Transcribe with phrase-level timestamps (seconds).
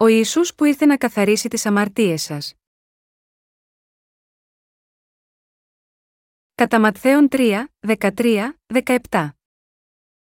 [0.00, 2.54] Ο Ιησούς που ήρθε να καθαρίσει τις αμαρτίες σας.
[6.54, 8.52] Κατά Ματθαίον 3, 13,
[9.10, 9.28] 17.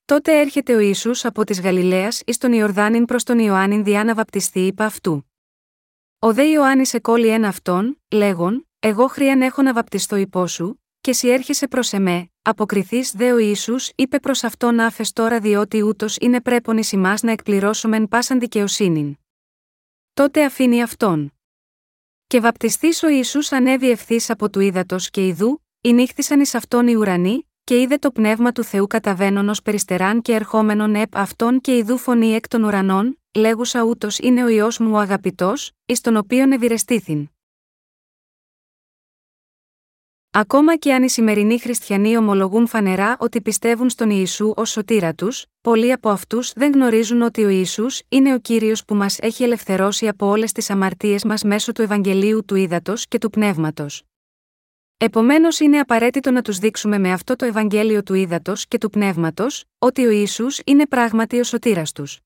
[0.05, 4.13] Τότε έρχεται ο Ιησούς από της Γαλιλαίας εις τον Ιορδάνην προς τον Ιωάννην διά να
[4.13, 5.31] βαπτιστεί υπ' αυτού.
[6.19, 11.13] Ο δε Ιωάννης εκόλει ένα αυτόν, λέγον, εγώ χρίαν έχω να βαπτιστώ υπό σου, και
[11.13, 16.17] σι έρχεσαι προς εμέ, αποκριθείς δε ο Ιησούς είπε προς αυτόν άφες τώρα διότι ούτως
[16.19, 16.83] είναι πρέπον ει
[17.21, 19.17] να εκπληρώσομεν πάσαν δικαιοσύνην.
[20.19, 21.33] Τότε αφήνει αυτόν.
[22.27, 26.95] Και βαπτιστής ο Ιησούς ανέβη ευθύς από του ύδατος και ιδού, νύχθησαν εις αυτόν οι
[26.95, 31.77] ουρανοί, και είδε το πνεύμα του Θεού καταβαίνον ως περιστεράν και ερχόμενον επ αυτόν και
[31.77, 36.15] ιδού φωνή εκ των ουρανών, λέγουσα ούτως είναι ο ιό μου ο αγαπητός, εις τον
[36.15, 37.29] οποίον ευηρεστήθην.
[40.31, 45.45] Ακόμα και αν οι σημερινοί χριστιανοί ομολογούν φανερά ότι πιστεύουν στον Ιησού ως σωτήρα τους,
[45.61, 50.07] πολλοί από αυτούς δεν γνωρίζουν ότι ο Ιησούς είναι ο κύριος που μας έχει ελευθερώσει
[50.07, 54.03] από όλες τις αμαρτίες μας μέσω του Ευαγγελίου του Ήδατος και του Πνεύματος.
[54.97, 59.63] Επομένως είναι απαραίτητο να τους δείξουμε με αυτό το Ευαγγέλιο του Ήδατος και του Πνεύματος,
[59.79, 62.19] ότι ο Ιησούς είναι πράγματι ο σωτήρας τους.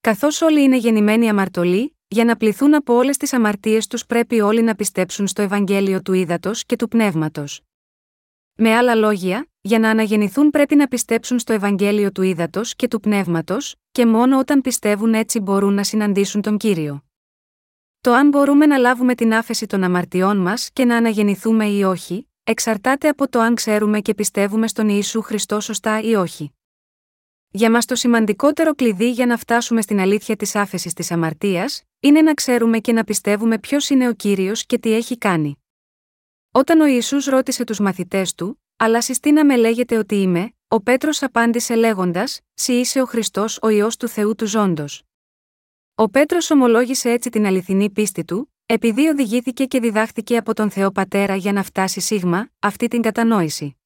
[0.00, 4.62] Καθώς όλοι είναι γεννημένοι αμαρτωλοί, για να πληθούν από όλες τις αμαρτίες τους πρέπει όλοι
[4.62, 7.60] να πιστέψουν στο Ευαγγέλιο του ύδατο και του πνεύματος.
[8.54, 13.00] Με άλλα λόγια, για να αναγεννηθούν πρέπει να πιστέψουν στο Ευαγγέλιο του ύδατο και του
[13.00, 17.04] πνεύματος, και μόνο όταν πιστεύουν έτσι μπορούν να συναντήσουν τον κύριο.
[18.00, 22.28] Το αν μπορούμε να λάβουμε την άφεση των αμαρτιών μας και να αναγεννηθούμε ή όχι,
[22.44, 26.50] εξαρτάται από το αν ξέρουμε και πιστεύουμε στον Ιησού Χριστό σωστά ή όχι.
[27.50, 32.22] Για μας το σημαντικότερο κλειδί για να φτάσουμε στην αλήθεια της άφεσης της αμαρτίας, είναι
[32.22, 35.58] να ξέρουμε και να πιστεύουμε ποιος είναι ο κύριος και τι έχει κάνει.
[36.50, 41.74] Όταν ο Ιησούς ρώτησε τους μαθητές του, αλλά συστήναμε λέγεται ότι είμαι, ο Πέτρος απάντησε
[41.74, 45.02] λέγοντας: Συ είσαι ο Χριστός ο ιό του Θεού του Ζώντος.
[45.94, 50.90] Ο Πέτρος ομολόγησε έτσι την αληθινή πίστη του, επειδή οδηγήθηκε και διδάχθηκε από τον Θεό
[50.90, 53.76] Πατέρα για να φτάσει σίγμα, αυτή την κατανόηση.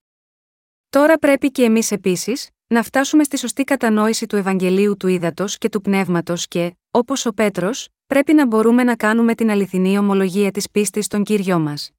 [0.89, 5.69] Τώρα πρέπει και εμείς επίσης, να φτάσουμε στη σωστή κατανόηση του Ευαγγελίου του Ήδατος και
[5.69, 10.71] του Πνεύματος και, όπως ο Πέτρος, πρέπει να μπορούμε να κάνουμε την αληθινή ομολογία της
[10.71, 11.91] πίστης στον κύριο μας.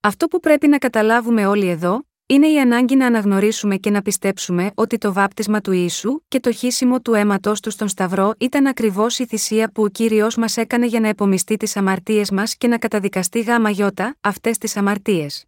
[0.00, 4.70] Αυτό που πρέπει να καταλάβουμε όλοι εδώ, είναι η ανάγκη να αναγνωρίσουμε και να πιστέψουμε
[4.74, 9.18] ότι το βάπτισμα του Ιησού και το χύσιμο του αίματό του στον Σταυρό ήταν ακριβώς
[9.18, 12.78] η θυσία που ο κύριο μας έκανε για να επομιστεί τις αμαρτίες μας και να
[12.78, 15.44] καταδικαστεί γάμα γιώτα αυτές τις αμαρτίες.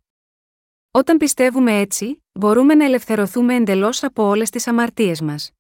[0.91, 5.51] Όταν πιστεύουμε έτσι, μπορούμε να ελευθερωθούμε εντελώς από όλες τις αμαρτίες μας.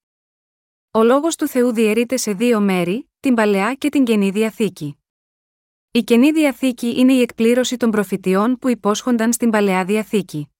[0.90, 4.98] Ο λόγος του Θεού διαιρείται σε δύο μέρη, την παλαιά και την καινή διαθήκη.
[5.90, 10.50] Η καινή διαθήκη είναι η εκπλήρωση των προφητιών που υπόσχονταν στην παλαιά διαθήκη.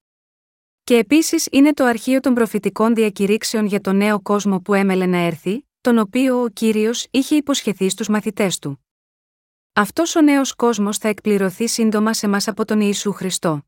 [0.84, 5.18] Και επίσης είναι το αρχείο των προφητικών διακηρύξεων για τον νέο κόσμο που έμελε να
[5.18, 8.86] έρθει, τον οποίο ο κύριος είχε υποσχεθεί στους μαθητές του.
[9.72, 13.66] Αυτός ο νέος κόσμος θα εκπληρωθεί σύντομα σε μας από τον Ιησού Χριστό.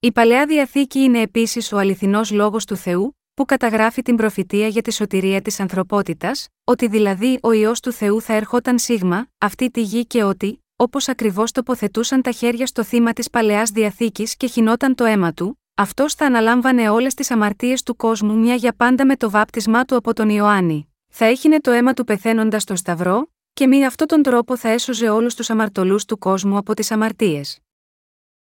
[0.00, 4.82] Η παλαιά διαθήκη είναι επίσης ο αληθινός λόγος του Θεού, που καταγράφει την προφητεία για
[4.82, 9.82] τη σωτηρία της ανθρωπότητας, ότι δηλαδή ο ιό του Θεού θα ερχόταν σίγμα, αυτή τη
[9.82, 14.94] γη και ότι, όπως ακριβώς τοποθετούσαν τα χέρια στο θύμα της παλαιάς διαθήκης και χινόταν
[14.94, 19.16] το αίμα του, αυτός θα αναλάμβανε όλες τις αμαρτίες του κόσμου μια για πάντα με
[19.16, 20.92] το βάπτισμά του από τον Ιωάννη.
[21.08, 25.08] Θα έχινε το αίμα του πεθαίνοντας στον Σταυρό, και με αυτόν τον τρόπο θα έσωζε
[25.08, 27.58] όλους τους αμαρτωλούς του κόσμου από τις αμαρτίες.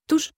[0.07, 0.33] Τους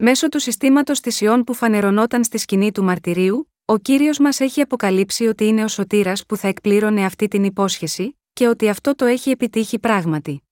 [0.00, 5.26] Μέσω του συστήματος θυσιών που φανερωνόταν στη σκηνή του μαρτυρίου, ο κύριος μας έχει αποκαλύψει
[5.26, 9.30] ότι είναι ο σωτήρας που θα εκπλήρωνε αυτή την υπόσχεση, και ότι αυτό το έχει
[9.30, 10.42] επιτύχει πράγματι.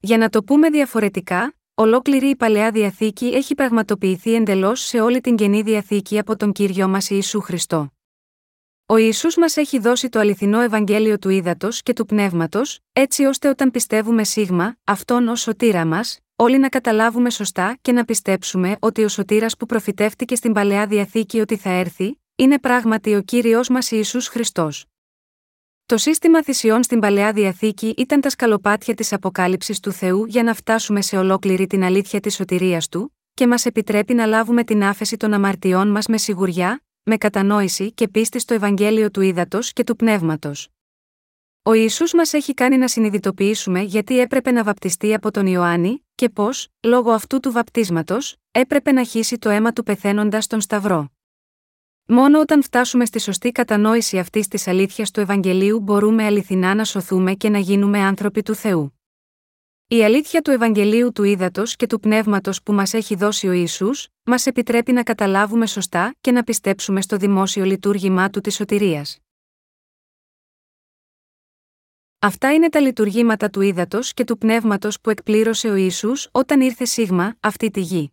[0.00, 5.36] Για να το πούμε διαφορετικά, ολόκληρη η παλαιά διαθήκη έχει πραγματοποιηθεί εντελώς σε όλη την
[5.36, 7.92] καινή διαθήκη από τον κύριο μας Ιησού Χριστό.
[8.92, 13.48] Ο Ιησούς μας έχει δώσει το αληθινό Ευαγγέλιο του ύδατο και του πνεύματος, έτσι ώστε
[13.48, 19.04] όταν πιστεύουμε σίγμα, αυτόν ως σωτήρα μας, όλοι να καταλάβουμε σωστά και να πιστέψουμε ότι
[19.04, 23.90] ο σωτήρας που προφητεύτηκε στην παλαιά διαθήκη ότι θα έρθει, είναι πράγματι ο κύριος μας
[23.90, 24.86] Ιησούς Χριστός.
[25.86, 30.54] Το σύστημα θυσιών στην παλαιά διαθήκη ήταν τα σκαλοπάτια της αποκάλυψης του Θεού για να
[30.54, 35.16] φτάσουμε σε ολόκληρη την αλήθεια της σωτηρίας του, και μας επιτρέπει να λάβουμε την άφεση
[35.16, 39.96] των αμαρτιών μας με σιγουριά, με κατανόηση και πίστη στο Ευαγγέλιο του Ήδατος και του
[39.96, 40.68] Πνεύματος.
[41.62, 46.28] Ο Ισού μας έχει κάνει να συνειδητοποιήσουμε γιατί έπρεπε να βαπτιστεί από τον Ιωάννη, και
[46.28, 51.08] πώς, λόγω αυτού του βαπτίσματος, έπρεπε να χύσει το αίμα του πεθαίνοντας στον Σταυρό.
[52.06, 57.34] Μόνο όταν φτάσουμε στη σωστή κατανόηση αυτής της αλήθειας του Ευαγγελίου μπορούμε αληθινά να σωθούμε
[57.34, 59.01] και να γίνουμε άνθρωποι του Θεού.
[59.92, 64.08] Η αλήθεια του Ευαγγελίου του Ήδατος και του Πνεύματος που μας έχει δώσει ο Ιησούς,
[64.24, 69.18] μας επιτρέπει να καταλάβουμε σωστά και να πιστέψουμε στο δημόσιο λειτουργήμά του της σωτηρίας.
[72.18, 76.84] Αυτά είναι τα λειτουργήματα του ύδατο και του πνεύματος που εκπλήρωσε ο Ισού όταν ήρθε
[76.84, 78.12] σίγμα αυτή τη γη.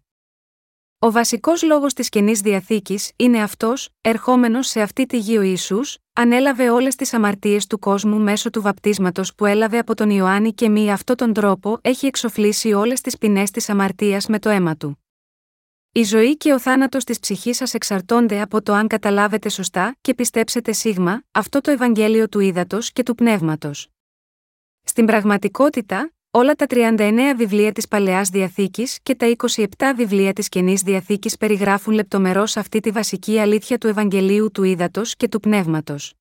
[1.02, 5.80] Ο βασικός λόγος της καινής διαθήκης είναι αυτός, ερχόμενος σε αυτή τη γη ο Ισού,
[6.14, 10.70] ανέλαβε όλες τις αμαρτίες του κόσμου μέσω του βαπτίσματος που έλαβε από τον Ιωάννη και
[10.70, 15.04] μη αυτόν τον τρόπο έχει εξοφλήσει όλες τις ποινές της αμαρτίας με το αίμα του.
[15.92, 20.14] Η ζωή και ο θάνατος της ψυχής σας εξαρτώνται από το αν καταλάβετε σωστά και
[20.14, 23.88] πιστέψετε σίγμα αυτό το Ευαγγέλιο του ύδατο και του πνεύματος.
[24.84, 29.66] Στην πραγματικότητα, όλα τα 39 βιβλία της Παλαιάς Διαθήκης και τα 27
[29.96, 35.28] βιβλία της Καινής Διαθήκης περιγράφουν λεπτομερώς αυτή τη βασική αλήθεια του Ευαγγελίου του ύδατο και
[35.28, 36.14] του πνεύματος.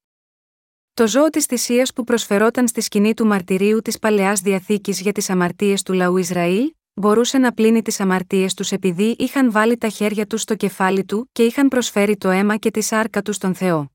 [0.94, 5.30] Το ζώο της θυσίας που προσφερόταν στη σκηνή του μαρτυρίου της Παλαιάς Διαθήκης για τις
[5.30, 10.26] αμαρτίες του λαού Ισραήλ, μπορούσε να πλύνει τις αμαρτίες τους επειδή είχαν βάλει τα χέρια
[10.26, 13.90] τους στο κεφάλι του και είχαν προσφέρει το αίμα και τη σάρκα τους στον Θεό.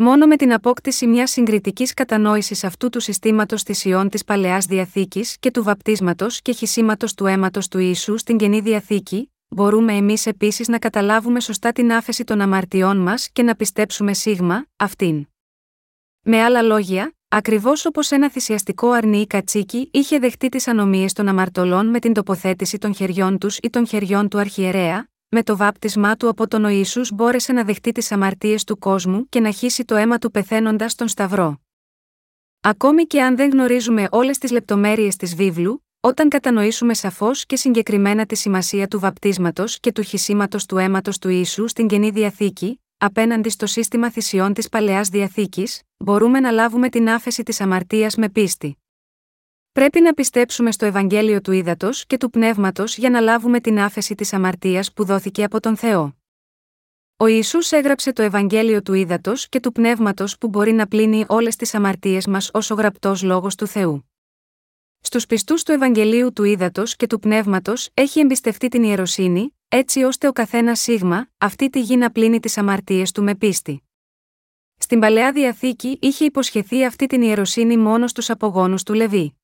[0.00, 5.50] Μόνο με την απόκτηση μιας συγκριτικής κατανόησης αυτού του συστήματος θυσιών της Παλαιάς Διαθήκης και
[5.50, 10.78] του βαπτίσματος και χυσίματος του αίματος του Ιησού στην καινή Διαθήκη, μπορούμε εμείς επίσης να
[10.78, 15.26] καταλάβουμε σωστά την άφεση των αμαρτιών μας και να πιστέψουμε σίγμα, αυτήν.
[16.22, 21.28] Με άλλα λόγια, ακριβώς όπως ένα θυσιαστικό αρνί ή κατσίκι είχε δεχτεί τις ανομίες των
[21.28, 26.16] αμαρτωλών με την τοποθέτηση των χεριών τους ή των χεριών του αρχιερέα, με το βάπτισμά
[26.16, 29.84] του από τον ο Ιησούς μπόρεσε να δεχτεί τις αμαρτίες του κόσμου και να χύσει
[29.84, 31.60] το αίμα του πεθαίνοντας στον Σταυρό.
[32.60, 38.26] Ακόμη και αν δεν γνωρίζουμε όλες τις λεπτομέρειες της βίβλου, όταν κατανοήσουμε σαφώς και συγκεκριμένα
[38.26, 43.48] τη σημασία του βαπτίσματος και του χυσίματος του αίματος του Ιησού στην καινή διαθήκη, απέναντι
[43.48, 48.78] στο σύστημα θυσιών της παλαιάς διαθήκης, μπορούμε να λάβουμε την άφεση της αμαρτίας με πίστη.
[49.78, 54.14] Πρέπει να πιστέψουμε στο Ευαγγέλιο του Ήδατος και του Πνεύματος για να λάβουμε την άφεση
[54.14, 56.16] της αμαρτίας που δόθηκε από τον Θεό.
[57.16, 61.56] Ο Ισού έγραψε το Ευαγγέλιο του Ήδατος και του Πνεύματος που μπορεί να πλύνει όλες
[61.56, 64.10] τις αμαρτίες μας ως ο γραπτός λόγος του Θεού.
[65.00, 70.28] Στους πιστούς του Ευαγγελίου του Ήδατος και του Πνεύματος έχει εμπιστευτεί την ιεροσύνη, έτσι ώστε
[70.28, 73.82] ο καθένας σίγμα, αυτή τη γη να πλύνει τις αμαρτίες του με πίστη.
[74.78, 79.37] Στην παλαιά διαθήκη είχε υποσχεθεί αυτή την ιεροσύνη μόνο στους απογόνους του Λεβί.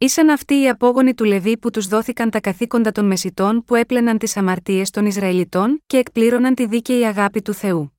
[0.00, 4.18] Ήσαν αυτοί οι απόγονοι του Λεβί που τους δόθηκαν τα καθήκοντα των μεσητών που έπλαιναν
[4.18, 7.98] τις αμαρτίες των Ισραηλιτών και εκπλήρωναν τη δίκαιη αγάπη του Θεού.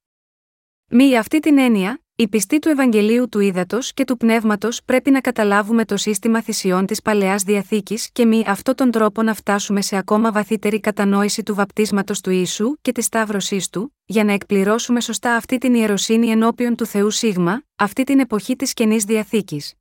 [0.88, 5.22] Μη αυτή την έννοια, οι πιστοί του Ευαγγελίου του Ήδατος και του Πνεύματος πρέπει να
[5.22, 9.98] καταλάβουμε το σύστημα θυσιών της Παλαιάς Διαθήκης και μη αυτόν τον τρόπο να φτάσουμε σε
[9.98, 15.36] ακόμα βαθύτερη κατανόηση του βαπτίσματος του Ιησού και της σταύρωσής του, για να εκπληρώσουμε σωστά
[15.36, 19.79] αυτή την ιεροσύνη ενώπιον του Θεού Σίγμα, αυτή την εποχή της καινής Διαθήκης.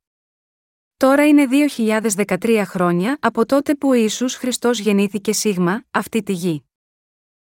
[0.99, 1.47] Τώρα είναι
[2.15, 6.63] 2013 χρόνια από τότε που ο Ιησούς Χριστός γεννήθηκε σίγμα, αυτή τη γη.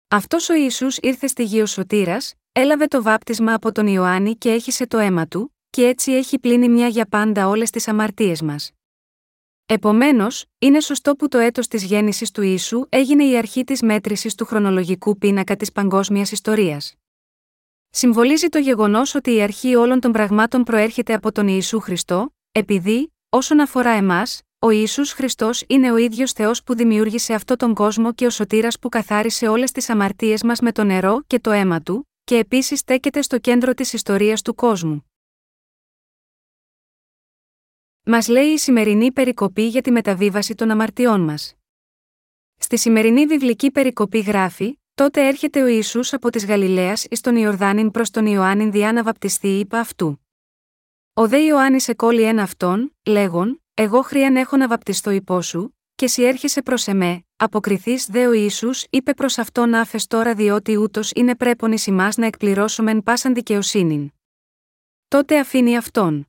[0.08, 4.52] Αυτός ο Ιησούς ήρθε στη γη ο Σωτήρας, έλαβε το βάπτισμα από τον Ιωάννη και
[4.52, 8.72] έχισε το αίμα του, και έτσι έχει πλύνει μια για πάντα όλες τις αμαρτίες μας.
[9.66, 14.36] Επομένως, είναι σωστό που το έτος της γέννησης του Ιησού έγινε η αρχή της μέτρησης
[14.36, 16.96] του χρονολογικού πίνακα της παγκόσμιας ιστορίας.
[17.90, 23.12] Συμβολίζει το γεγονός ότι η αρχή όλων των πραγμάτων προέρχεται από τον Ιησού Χριστό, επειδή,
[23.32, 28.14] Όσον αφορά εμάς, ο Ισού Χριστός είναι ο ίδιος Θεός που δημιούργησε αυτόν τον κόσμο
[28.14, 31.82] και ο σωτήρας που καθάρισε όλες τις αμαρτίες μας με το νερό και το αίμα
[31.82, 35.06] του, και επίσης στέκεται στο κέντρο της ιστορίας του κόσμου.
[38.04, 41.56] Μας λέει η σημερινή περικοπή για τη μεταβίβαση των αμαρτιών μας.
[42.58, 47.92] Στη σημερινή βιβλική περικοπή γράφει: Τότε έρχεται ο Ισού από της Γαλιλαίας εις τον Ιορδάνην
[47.92, 50.20] προς τον Ιωάννην διά να βαπτιστεί, είπα αυτού.
[51.20, 56.08] Ο δε Ιωάννης εκόλει ένα αυτόν, λέγον, Εγώ χρίαν έχω να βαπτιστώ υπό σου, και
[56.08, 61.12] σι έρχεσαι προς εμέ, αποκριθείς δε ο Ισού, είπε προς αυτόν άφες τώρα διότι ούτως
[61.16, 64.12] είναι πρέπον εις εμά να εκπληρώσομεν πάσαν δικαιοσύνην.
[65.08, 66.28] Τότε αφήνει αυτόν.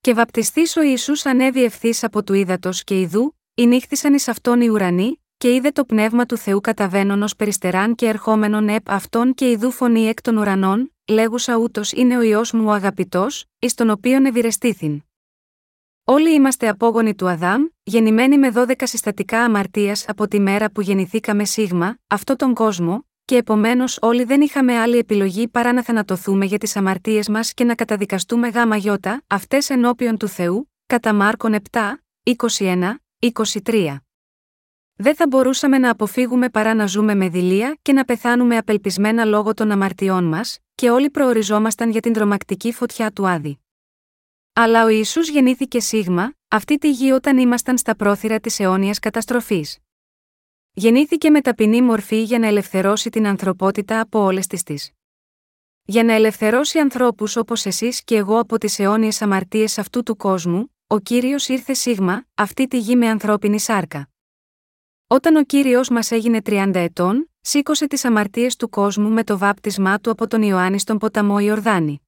[0.00, 4.68] Και βαπτιστής ο Ισού ανέβη ευθύς από του ύδατος και ιδού, νύχθησαν εις αυτόν οι
[4.68, 9.50] ουρανοί, και είδε το πνεύμα του Θεού καταβαίνον ως περιστεράν και ερχόμενον επ αυτόν και
[9.50, 13.90] ιδού φωνή εκ των ουρανών, λέγουσα ούτως είναι ο ιό μου ο αγαπητός, εις τον
[13.90, 15.02] οποίον ευηρεστήθην.
[16.04, 21.44] Όλοι είμαστε απόγονοι του Αδάμ, γεννημένοι με δώδεκα συστατικά αμαρτίας από τη μέρα που γεννηθήκαμε
[21.44, 26.58] σίγμα, αυτό τον κόσμο, και επομένως όλοι δεν είχαμε άλλη επιλογή παρά να θανατωθούμε για
[26.58, 31.80] τις αμαρτίες μας και να καταδικαστούμε γάμα γιώτα, αυτές ενώπιον του Θεού, κατά Μάρκον 7,
[32.22, 32.94] 21,
[33.64, 33.96] 23.
[34.94, 39.54] Δεν θα μπορούσαμε να αποφύγουμε παρά να ζούμε με δειλία και να πεθάνουμε απελπισμένα λόγω
[39.54, 43.58] των αμαρτιών μας, και όλοι προοριζόμασταν για την τρομακτική φωτιά του Άδη.
[44.52, 49.78] Αλλά ο Ισού γεννήθηκε σίγμα, αυτή τη γη όταν ήμασταν στα πρόθυρα της αιώνιας καταστροφής.
[50.72, 54.90] Γεννήθηκε με ταπεινή μορφή για να ελευθερώσει την ανθρωπότητα από όλες τις τι.
[55.82, 60.74] Για να ελευθερώσει ανθρώπους όπως εσείς και εγώ από τις αιώνιες αμαρτίες αυτού του κόσμου,
[60.86, 64.08] ο κύριος ήρθε σίγμα, αυτή τη γη με ανθρώπινη σάρκα.
[65.06, 69.98] Όταν ο κύριος μας έγινε 30 ετών, σήκωσε τις αμαρτίες του κόσμου με το βάπτισμά
[69.98, 72.00] του από τον Ιωάννης στον ποταμό Ιορδάνη.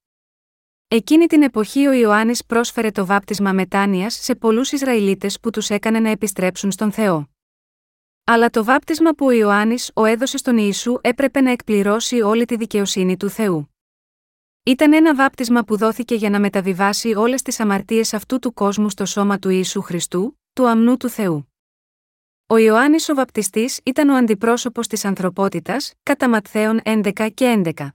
[0.87, 5.99] Εκείνη την εποχή ο Ιωάννης πρόσφερε το βάπτισμα μετάνοιας σε πολλούς Ισραηλίτες που τους έκανε
[5.99, 7.29] να επιστρέψουν στον Θεό.
[8.23, 12.55] Αλλά το βάπτισμα που ο Ιωάννης ο έδωσε στον Ιησού έπρεπε να εκπληρώσει όλη τη
[12.55, 13.75] δικαιοσύνη του Θεού.
[14.63, 19.05] Ήταν ένα βάπτισμα που δόθηκε για να μεταβιβάσει όλες τις αμαρτίες αυτού του κόσμου στο
[19.05, 21.50] σώμα του Ιησού Χριστού, του αμνού του Θεού.
[22.51, 27.93] Ο Ιωάννης ο Βαπτιστής ήταν ο αντιπρόσωπος της ανθρωπότητας, κατά Ματθαίων 11 και 11.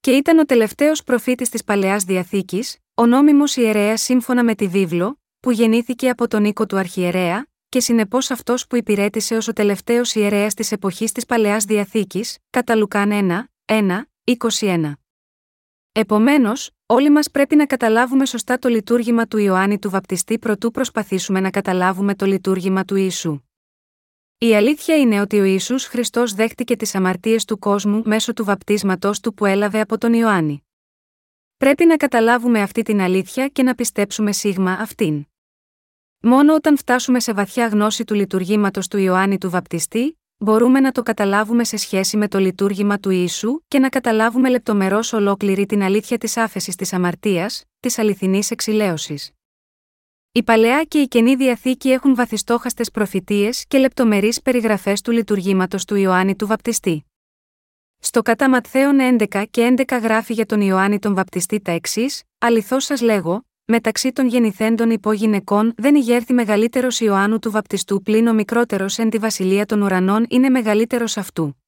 [0.00, 5.20] Και ήταν ο τελευταίος προφήτης της Παλαιάς Διαθήκης, ο νόμιμος ιερέας σύμφωνα με τη βίβλο,
[5.40, 10.14] που γεννήθηκε από τον οίκο του Αρχιερέα, και συνεπώς αυτός που υπηρέτησε ως ο τελευταίος
[10.14, 14.92] ιερέας της εποχής της Παλαιάς Διαθήκης, κατά Λουκάν 1, 1, 21.
[15.92, 21.40] Επομένως, όλοι μας πρέπει να καταλάβουμε σωστά το λειτουργήμα του Ιωάννη του Βαπτιστή προτού προσπαθήσουμε
[21.40, 23.40] να καταλάβουμε το λειτουργήμα του Ιησού.
[24.42, 29.20] Η αλήθεια είναι ότι ο Ισού Χριστός δέχτηκε τις αμαρτίες του κόσμου μέσω του βαπτίσματός
[29.20, 30.64] του που έλαβε από τον Ιωάννη.
[31.56, 35.26] Πρέπει να καταλάβουμε αυτή την αλήθεια και να πιστέψουμε σίγμα αυτήν.
[36.20, 41.02] Μόνο όταν φτάσουμε σε βαθιά γνώση του λειτουργήματος του Ιωάννη του Βαπτιστή, μπορούμε να το
[41.02, 46.18] καταλάβουμε σε σχέση με το λειτουργήμα του Ιησού και να καταλάβουμε λεπτομερώς ολόκληρη την αλήθεια
[46.18, 49.32] της άφεσης της αμαρτίας, της αληθινής εξηλαίωσης.
[50.34, 55.94] Η παλαιά και η καινή διαθήκη έχουν βαθιστόχαστες προφητείες και λεπτομερείς περιγραφές του λειτουργήματος του
[55.94, 57.04] Ιωάννη του Βαπτιστή.
[57.98, 62.84] Στο κατά Ματθαίων 11 και 11 γράφει για τον Ιωάννη τον Βαπτιστή τα εξής: Αληθώς
[62.84, 68.98] σας λέγω, μεταξύ των γεννηθέντων υπόγυναικών δεν ηγέρθη μεγαλύτερος Ιωάννου του Βαπτιστού πλην ο μικρότερος
[68.98, 71.62] εν τη βασιλεία των ουρανών είναι μεγαλύτερος αυτού.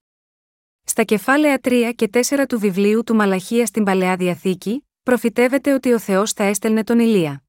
[0.85, 5.99] Στα κεφάλαια 3 και 4 του βιβλίου του Μαλαχία στην Παλαιά Διαθήκη, προφητεύεται ότι ο
[5.99, 7.43] Θεός θα έστελνε τον Ηλία.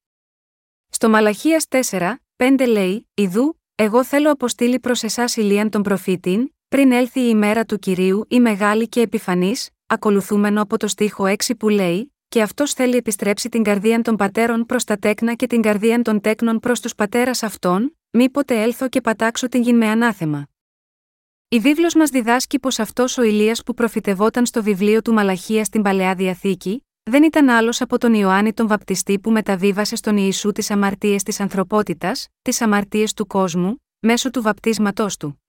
[0.90, 6.92] Στο Μαλαχίας 4, 5 λέει: Ιδού, εγώ θέλω αποστείλει προς εσάς Ηλίαν τον προφήτην, πριν
[6.92, 11.70] έλθει η ημέρα του κυρίου η μεγάλη και επιφανής, ακολουθούμενο από το στίχο 6 που
[11.70, 16.02] λέει: Και αυτός θέλει επιστρέψει την καρδία των πατέρων προς τα τέκνα και την καρδία
[16.02, 20.48] των τέκνων προς τους πατέρας αυτών, μήποτε έλθω και πατάξω την γην με ανάθεμα.
[21.48, 25.82] Η βίβλος μας διδάσκει πως αυτός ο Ηλίας που προφητευόταν στο βιβλίο του Μαλαχίας στην
[25.82, 30.72] Παλαιά Διαθήκη, δεν ήταν άλλος από τον Ιωάννη τον Βαπτιστή που μεταβίβασε στον Ιησού τις
[30.72, 35.44] αμαρτίες της ανθρωπότητας, τις αμαρτίες του κόσμου, μέσω του βαπτίσματός του.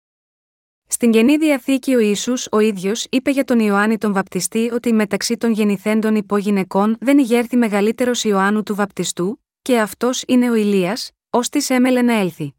[0.88, 5.38] Στην Καινή Διαθήκη ο Ιησούς ο ίδιος είπε για τον Ιωάννη τον Βαπτιστή ότι μεταξύ
[5.38, 11.50] των γεννηθέντων υπογυναικών δεν ηγέρθη μεγαλύτερος Ιωάννου του Βαπτιστού, και αυτός είναι ο Ηλίας, ως
[11.50, 12.54] της έμελε να έλθει.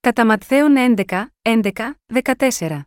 [0.00, 2.00] Κατά Ματθαίων 11, 11,
[2.36, 2.80] 14.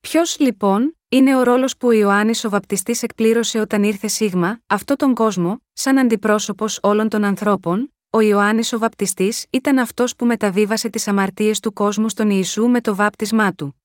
[0.00, 4.96] Ποιος λοιπόν, είναι ο ρόλος που ο Ιωάννης ο Βαπτιστής εκπλήρωσε όταν ήρθε σίγμα, αυτό
[4.96, 10.88] τον κόσμο, σαν αντιπρόσωπος όλων των ανθρώπων, ο Ιωάννης ο Βαπτιστής ήταν αυτός που μεταβίβασε
[10.88, 13.82] τις αμαρτίες του κόσμου στον Ιησού με το βάπτισμά του.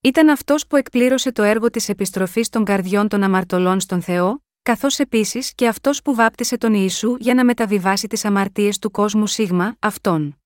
[0.00, 4.98] Ήταν αυτός που εκπλήρωσε το έργο της επιστροφής των καρδιών των αμαρτωλών στον Θεό, καθώς
[4.98, 9.76] επίσης και αυτός που βάπτισε τον Ιησού για να μεταβιβάσει τις αμαρτίες του κόσμου σίγμα,
[9.78, 10.40] αυτόν.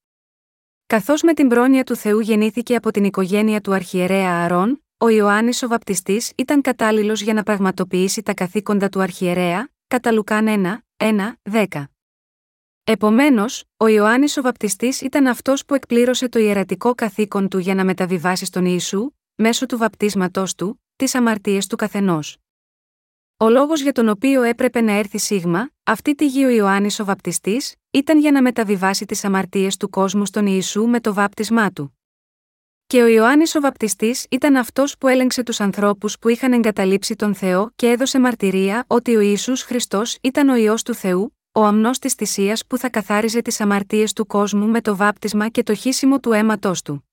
[0.87, 5.63] Καθώς με την πρόνοια του Θεού γεννήθηκε από την οικογένεια του αρχιερέα Αρών, ο Ιωάννης
[5.63, 11.33] ο Βαπτιστής ήταν κατάλληλος για να πραγματοποιήσει τα καθήκοντα του αρχιερέα, κατά Λουκάν 1, 1,
[11.43, 11.85] 10.
[12.85, 17.85] Επομένως, ο Ιωάννης ο Βαπτιστής ήταν αυτός που εκπλήρωσε το ιερατικό καθήκον του για να
[17.85, 22.37] μεταβιβάσει στον Ιησού, μέσω του βαπτίσματός του, τις αμαρτίες του καθενός.
[23.37, 27.05] Ο λόγος για τον οποίο έπρεπε να έρθει σίγμα, αυτή τη γη ο Ιωάννης ο
[27.05, 32.00] Βαπτιστής, ήταν για να μεταβιβάσει τις αμαρτίες του κόσμου στον Ιησού με το βάπτισμά του.
[32.91, 37.35] Και ο Ιωάννης ο Βαπτιστής ήταν αυτός που έλεγξε τους ανθρώπους που είχαν εγκαταλείψει τον
[37.35, 41.99] Θεό και έδωσε μαρτυρία ότι ο Ισού Χριστός ήταν ο ιό του Θεού, ο αμνός
[41.99, 46.21] της θυσίας που θα καθάριζε τις αμαρτίες του κόσμου με το βάπτισμα και το χύσιμο
[46.21, 47.09] του αίματός του.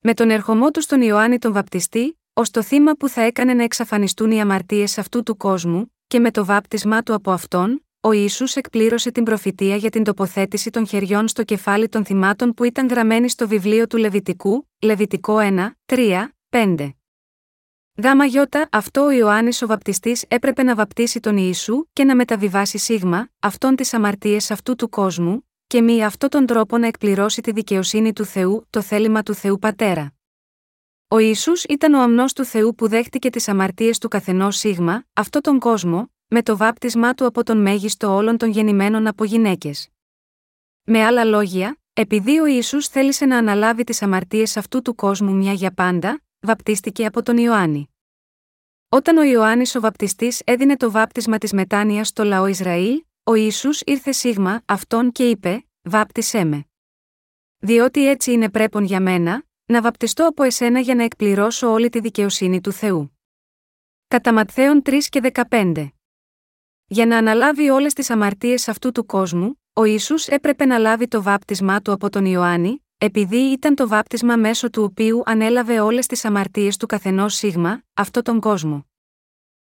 [0.00, 3.62] Με τον ερχομό του στον Ιωάννη τον Βαπτιστή, ως το θύμα που θα έκανε να
[3.62, 8.56] εξαφανιστούν οι αμαρτίες αυτού του κόσμου, και με το βάπτισμά του από αυτόν, ο Ιησούς
[8.56, 13.28] εκπλήρωσε την προφητεία για την τοποθέτηση των χεριών στο κεφάλι των θυμάτων που ήταν γραμμένη
[13.28, 16.90] στο βιβλίο του Λεβιτικού, Λεβιτικό 1, 3, 5.
[18.02, 22.78] Γάμα γιώτα, αυτό ο Ιωάννης ο βαπτιστής έπρεπε να βαπτίσει τον Ιησού και να μεταβιβάσει
[22.78, 27.52] σίγμα, αυτόν τι αμαρτίε αυτού του κόσμου, και μη αυτόν τον τρόπο να εκπληρώσει τη
[27.52, 30.14] δικαιοσύνη του Θεού, το θέλημα του Θεού Πατέρα.
[31.08, 35.42] Ο Ιησούς ήταν ο αμνός του Θεού που δέχτηκε τις αμαρτίες του καθενός σίγμα, αυτόν
[35.42, 39.88] τον κόσμο, με το βάπτισμά του από τον μέγιστο όλων των γεννημένων από γυναίκες.
[40.84, 45.52] Με άλλα λόγια, επειδή ο Ισού θέλησε να αναλάβει τις αμαρτίες αυτού του κόσμου μια
[45.52, 47.88] για πάντα, βαπτίστηκε από τον Ιωάννη.
[48.88, 53.80] Όταν ο Ιωάννης ο βαπτιστής έδινε το βάπτισμα της μετάνοιας στο λαό Ισραήλ, ο Ιησούς
[53.80, 56.64] ήρθε σίγμα αυτόν και είπε «Βάπτισέ με».
[57.58, 62.00] Διότι έτσι είναι πρέπον για μένα, να βαπτιστώ από εσένα για να εκπληρώσω όλη τη
[62.00, 63.18] δικαιοσύνη του Θεού.
[64.08, 65.88] Κατά Ματθαίον 3 και 15
[66.86, 71.22] Για να αναλάβει όλες τις αμαρτίες αυτού του κόσμου, ο Ιησούς έπρεπε να λάβει το
[71.22, 76.24] βάπτισμά του από τον Ιωάννη, επειδή ήταν το βάπτισμα μέσω του οποίου ανέλαβε όλες τις
[76.24, 78.86] αμαρτίες του καθενός σίγμα, αυτό τον κόσμο.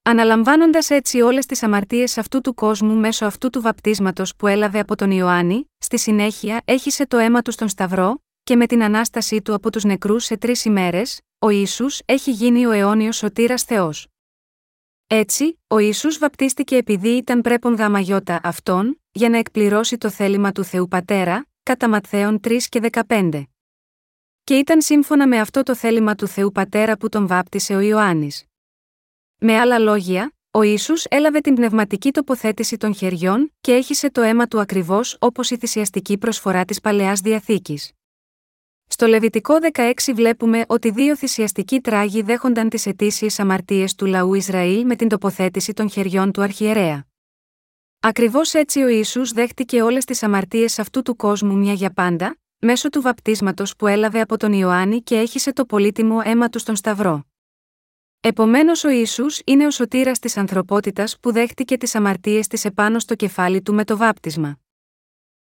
[0.04, 4.96] Αναλαμβάνοντας έτσι όλες τις αμαρτίες αυτού του κόσμου μέσω αυτού του βαπτίσματος που έλαβε από
[4.96, 9.54] τον Ιωάννη, στη συνέχεια έχισε το αίμα του στον Σταυρό, και με την ανάστασή του
[9.54, 14.08] από τους νεκρούς σε τρεις ημέρες, ο ίσου έχει γίνει ο αιώνιος σωτήρας Θεός.
[15.10, 20.64] Έτσι, ο Ιησούς βαπτίστηκε επειδή ήταν πρέπον γαμαγιώτα αυτόν, για να εκπληρώσει το θέλημα του
[20.64, 23.44] Θεού Πατέρα, κατά Ματθαίον 3 και 15.
[24.44, 28.46] Και ήταν σύμφωνα με αυτό το θέλημα του Θεού Πατέρα που τον βάπτισε ο Ιωάννης.
[29.38, 34.48] Με άλλα λόγια, ο Ιησούς έλαβε την πνευματική τοποθέτηση των χεριών και έχισε το αίμα
[34.48, 37.97] του ακριβώς όπως η θυσιαστική προσφορά της παλαιάς διαθήκης.
[39.00, 44.86] Στο Λεβιτικό 16 βλέπουμε ότι δύο θυσιαστικοί τράγοι δέχονταν τις αιτήσεις αμαρτίες του λαού Ισραήλ
[44.86, 47.08] με την τοποθέτηση των χεριών του αρχιερέα.
[48.00, 52.89] Ακριβώς έτσι ο Ισού δέχτηκε όλες τις αμαρτίες αυτού του κόσμου μια για πάντα, μέσω
[52.89, 57.24] του βαπτίσματος που έλαβε από τον Ιωάννη και έχισε το πολύτιμο αίμα του στον Σταυρό.
[58.20, 63.16] Επομένως ο Ισού είναι ο σωτήρας της ανθρωπότητας που δέχτηκε τις αμαρτίες της επάνω στο
[63.16, 64.60] κεφάλι του με το βάπτισμα.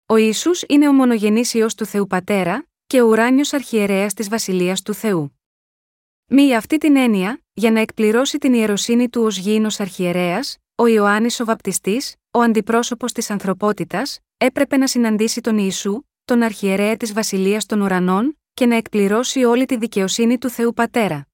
[0.05, 4.81] Ο Ισού είναι ο μονογενής ιό του Θεού Πατέρα, και ο ουράνιος αρχιερέας της Βασιλείας
[4.81, 5.39] του Θεού.
[6.25, 11.39] Μη αυτή την έννοια, για να εκπληρώσει την ιεροσύνη του ως γήινος αρχιερέας, ο Ιωάννης
[11.39, 17.65] ο Βαπτιστής, ο αντιπρόσωπος της ανθρωπότητας, έπρεπε να συναντήσει τον Ιησού, τον αρχιερέα της Βασιλείας
[17.65, 21.27] των Ουρανών, και να εκπληρώσει όλη τη δικαιοσύνη του Θεού Πατέρα.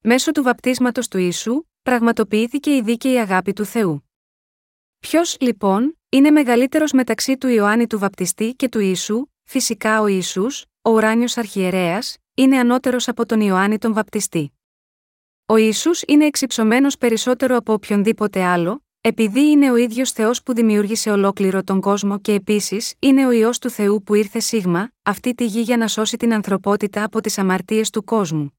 [0.00, 4.10] Μέσω του βαπτίσματος του Ιησού, πραγματοποιήθηκε η δίκαιη αγάπη του Θεού.
[4.98, 10.64] Ποιος, λοιπόν, είναι μεγαλύτερος μεταξύ του Ιωάννη του Βαπτιστή και του Ιησού, φυσικά ο Ιησούς,
[10.82, 14.52] ο ουράνιος αρχιερέας, είναι ανώτερος από τον Ιωάννη τον Βαπτιστή.
[15.46, 21.10] Ο Ιησούς είναι εξυψωμένος περισσότερο από οποιονδήποτε άλλο, επειδή είναι ο ίδιος Θεός που δημιούργησε
[21.10, 25.44] ολόκληρο τον κόσμο και επίσης είναι ο ιό του Θεού που ήρθε σίγμα, αυτή τη
[25.44, 28.58] γη για να σώσει την ανθρωπότητα από τις αμαρτίες του κόσμου.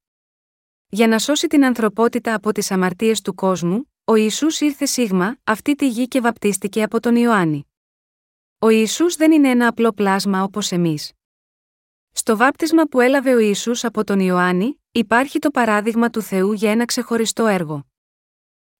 [0.88, 5.74] Για να σώσει την ανθρωπότητα από τις αμαρτίες του κόσμου, ο Ιησούς ήρθε σίγμα, αυτή
[5.74, 7.67] τη γη και βαπτίστηκε από τον Ιωάννη.
[8.60, 11.12] Ο Ιησούς δεν είναι ένα απλό πλάσμα όπως εμείς.
[12.12, 16.70] Στο βάπτισμα που έλαβε ο Ιησούς από τον Ιωάννη, υπάρχει το παράδειγμα του Θεού για
[16.70, 17.86] ένα ξεχωριστό έργο.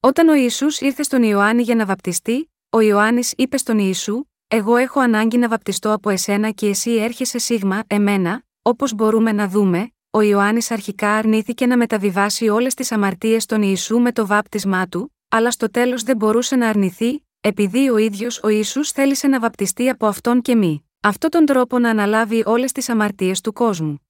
[0.00, 4.76] Όταν ο Ιησούς ήρθε στον Ιωάννη για να βαπτιστεί, ο Ιωάννης είπε στον Ιησού: Εγώ
[4.76, 9.90] έχω ανάγκη να βαπτιστώ από εσένα και εσύ έρχεσαι σίγμα, εμένα, όπως μπορούμε να δούμε,
[10.10, 15.14] ο Ιωάννης αρχικά αρνήθηκε να μεταβιβάσει όλες τις αμαρτίες των Ιησού με το βάπτισμά του,
[15.28, 19.88] αλλά στο τέλος δεν μπορούσε να αρνηθεί, επειδή ο ίδιος ο Ισού θέλησε να βαπτιστεί
[19.88, 24.00] από αυτόν και μη, αυτόν τον τρόπο να αναλάβει όλες τις αμαρτίες του κόσμου.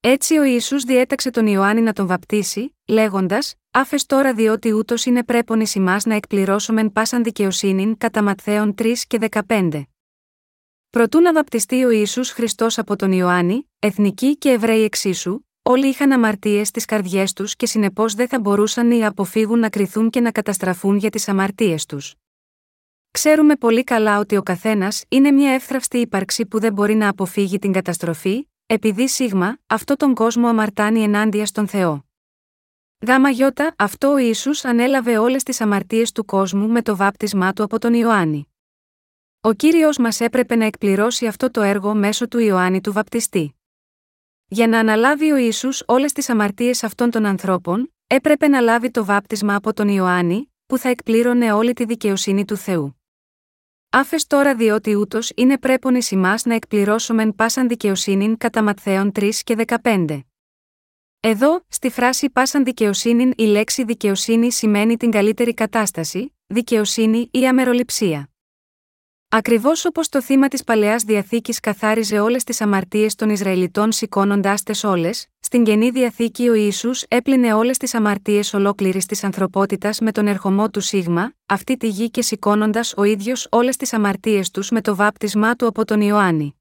[0.00, 5.24] Έτσι ο Ιησούς διέταξε τον Ιωάννη να τον βαπτίσει, λέγοντας: Άφες τώρα διότι ούτως είναι
[5.24, 9.82] πρέπον εις να εκπληρώσομεν πάσαν δικαιοσύνην κατά Ματθαίων 3 και 15.
[10.90, 16.12] Προτού να βαπτιστεί ο Ιησούς Χριστός από τον Ιωάννη, εθνικοί και Εβραίοι εξίσου, όλοι είχαν
[16.12, 20.30] αμαρτίες στις καρδιές τους και συνεπώς δεν θα μπορούσαν ή αποφύγουν να κρυθούν και να
[20.30, 22.14] καταστραφούν για τις αμαρτίες τους.
[23.18, 27.58] Ξέρουμε πολύ καλά ότι ο καθένας είναι μια εύθραυστη ύπαρξη που δεν μπορεί να αποφύγει
[27.58, 32.04] την καταστροφή, επειδή σίγμα, αυτό τον κόσμο αμαρτάνει ενάντια στον Θεό.
[33.06, 37.62] Γάμα γιώτα, αυτό ο Ιησούς ανέλαβε όλες τις αμαρτίες του κόσμου με το βάπτισμά του
[37.62, 38.48] από τον Ιωάννη.
[39.40, 43.54] Ο Κύριος μας έπρεπε να εκπληρώσει αυτό το έργο μέσω του Ιωάννη του βαπτιστή.
[44.46, 49.04] Για να αναλάβει ο Ιησούς όλες τις αμαρτίες αυτών των ανθρώπων, έπρεπε να λάβει το
[49.04, 52.98] βάπτισμα από τον Ιωάννη, που θα εκπλήρωνε όλη τη δικαιοσύνη του Θεού.
[53.96, 56.02] Άφες τώρα διότι ούτως είναι πρέπον ει
[56.44, 60.20] να εκπληρώσομεν πάσαν δικαιοσύνην κατά Ματθαίων 3 και 15.
[61.20, 68.30] Εδώ, στη φράση πάσαν δικαιοσύνην η λέξη δικαιοσύνη σημαίνει την καλύτερη κατάσταση, δικαιοσύνη ή αμεροληψία.
[69.28, 74.84] Ακριβώς όπως το θύμα της παλαιάς διαθήκης καθάριζε όλες τις αμαρτίες των Ισραηλιτών σηκώνοντάς τες
[74.84, 80.26] όλες, στην καινή διαθήκη ο Ισού έπλυνε όλες τις αμαρτίες ολόκληρης της ανθρωπότητας με τον
[80.26, 84.80] ερχομό του Σίγμα, αυτή τη γη και σηκώνοντας ο ίδιος όλες τις αμαρτίες τους με
[84.80, 86.56] το βάπτισμά του από τον Ιωάννη.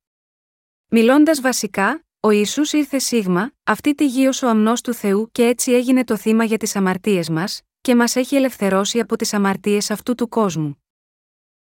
[0.88, 5.46] Μιλώντας βασικά, ο Ιησούς ήρθε Σίγμα, αυτή τη γη ως ο αμνός του Θεού και
[5.46, 9.92] έτσι έγινε το θύμα για τις αμαρτίες μας, και μας έχει ελευθερώσει από τις αμαρτίες
[9.92, 10.84] αυτού του κόσμου.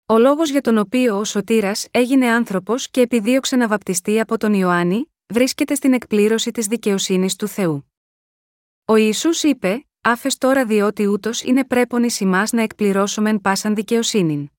[0.05, 4.53] Ο λόγος για τον οποίο ο Σωτήρας έγινε άνθρωπος και επιδίωξε να βαπτιστεί από τον
[4.53, 7.91] Ιωάννη, βρίσκεται στην εκπλήρωση της δικαιοσύνης του Θεού.
[8.85, 14.49] Ο Ιησούς είπε: άφες τώρα διότι ούτως είναι πρέπον εις να εκπληρώσομεν πάσαν δικαιοσύνην.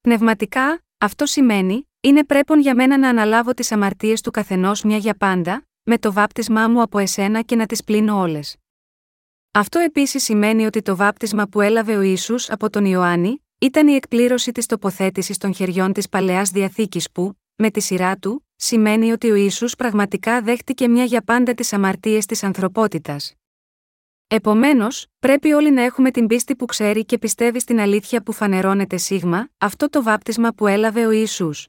[0.00, 5.14] Πνευματικά, αυτό σημαίνει, είναι πρέπον για μένα να αναλάβω τις αμαρτίες του καθενός μια για
[5.14, 8.56] πάντα, με το βάπτισμά μου από εσένα και να τις πλύνω όλες.
[9.52, 13.94] Αυτό επίσης σημαίνει ότι το βάπτισμα που έλαβε ο Ισού από τον Ιωάννη, ήταν η
[13.94, 19.30] εκπλήρωση της τοποθέτησης των χεριών της παλαιάς διαθήκης που, με τη σειρά του, σημαίνει ότι
[19.30, 23.34] ο Ισού πραγματικά δέχτηκε μια για πάντα τις αμαρτίες της ανθρωπότητας.
[24.26, 28.96] Επομένως, πρέπει όλοι να έχουμε την πίστη που ξέρει και πιστεύει στην αλήθεια που φανερώνεται
[28.96, 31.68] σίγμα, αυτό το βάπτισμα που έλαβε ο Ιησούς.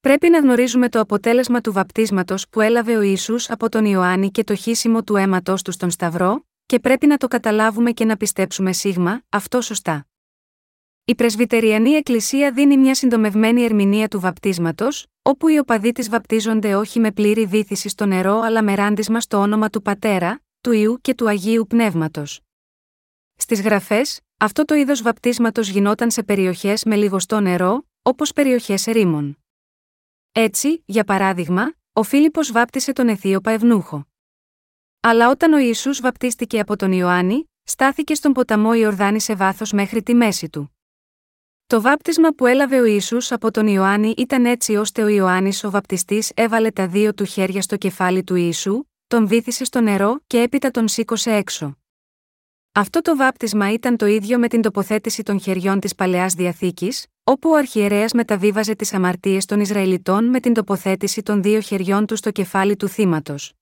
[0.00, 4.44] Πρέπει να γνωρίζουμε το αποτέλεσμα του βαπτίσματος που έλαβε ο Ιησούς από τον Ιωάννη και
[4.44, 8.72] το χύσιμο του αίματό του στον Σταυρό, και πρέπει να το καταλάβουμε και να πιστέψουμε
[8.72, 10.06] σίγμα, αυτό σωστά.
[11.04, 17.00] Η Πρεσβυτεριανή Εκκλησία δίνει μια συντομευμένη ερμηνεία του βαπτίσματος, όπου οι οπαδοί της βαπτίζονται όχι
[17.00, 21.14] με πλήρη βήθηση στο νερό αλλά με ράντισμα στο όνομα του Πατέρα, του Ιού και
[21.14, 22.40] του Αγίου Πνεύματος.
[23.36, 29.38] Στις γραφές, αυτό το είδος βαπτίσματος γινόταν σε περιοχές με λιγοστό νερό, όπως περιοχές ερήμων.
[30.32, 34.06] Έτσι, για παράδειγμα, ο Φίλιππος βάπτισε τον Αιθίωπα Ευνούχο.
[35.00, 40.02] Αλλά όταν ο Ισού βαπτίστηκε από τον Ιωάννη, στάθηκε στον ποταμό Ιορδάνη σε βάθος μέχρι
[40.02, 40.77] τη μέση του.
[41.68, 45.70] Το βάπτισμα που έλαβε ο Ιησούς από τον Ιωάννη ήταν έτσι ώστε ο Ιωάννης ο
[45.70, 50.40] βαπτιστής έβαλε τα δύο του χέρια στο κεφάλι του Ιησού, τον βύθισε στο νερό και
[50.40, 51.76] έπειτα τον σήκωσε έξω.
[52.72, 57.50] Αυτό το βάπτισμα ήταν το ίδιο με την τοποθέτηση των χεριών της παλαιάς διαθήκης, όπου
[57.50, 62.30] ο αρχιερέας μεταβίβαζε τις αμαρτίες των Ισραηλιτών με την τοποθέτηση των δύο χεριών του στο
[62.30, 63.57] κεφάλι του θύματος.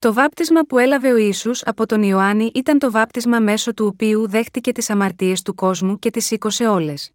[0.00, 4.28] Το βάπτισμα που έλαβε ο Ισού από τον Ιωάννη ήταν το βάπτισμα μέσω του οποίου
[4.28, 7.12] δέχτηκε τις αμαρτίες του κόσμου και τις σήκωσε όλες.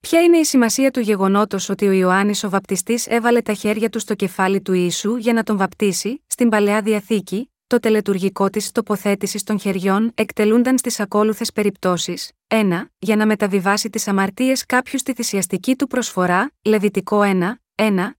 [0.00, 3.98] Ποια είναι η σημασία του γεγονότος ότι ο Ιωάννης ο βαπτιστής έβαλε τα χέρια του
[3.98, 9.42] στο κεφάλι του Ιησού για να τον βαπτίσει, στην παλαιά διαθήκη, το τελετουργικό της τοποθέτησης
[9.42, 12.32] των χεριών εκτελούνταν στις ακόλουθες περιπτώσεις.
[12.46, 12.90] 1.
[12.98, 18.10] Για να μεταβιβάσει τις αμαρτίες κάποιου στη θυσιαστική του προσφορά, Λεβιτικό 1, 1,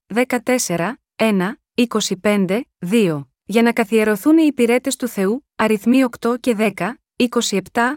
[0.67, 1.55] 14, 1,
[2.21, 3.25] 25, 2.
[3.47, 7.95] Για να καθιερωθούν οι υπηρέτες του Θεού, αριθμοί 8 και 10, 27,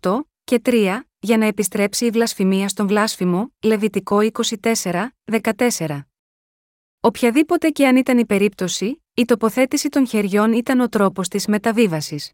[0.00, 4.18] 18 και 3, για να επιστρέψει η βλασφημία στον βλάσφημο, Λεβιτικό
[4.62, 6.00] 24, 14.
[7.00, 12.32] Οποιαδήποτε και αν ήταν η περίπτωση, η τοποθέτηση των χεριών ήταν ο τρόπος της μεταβίβασης.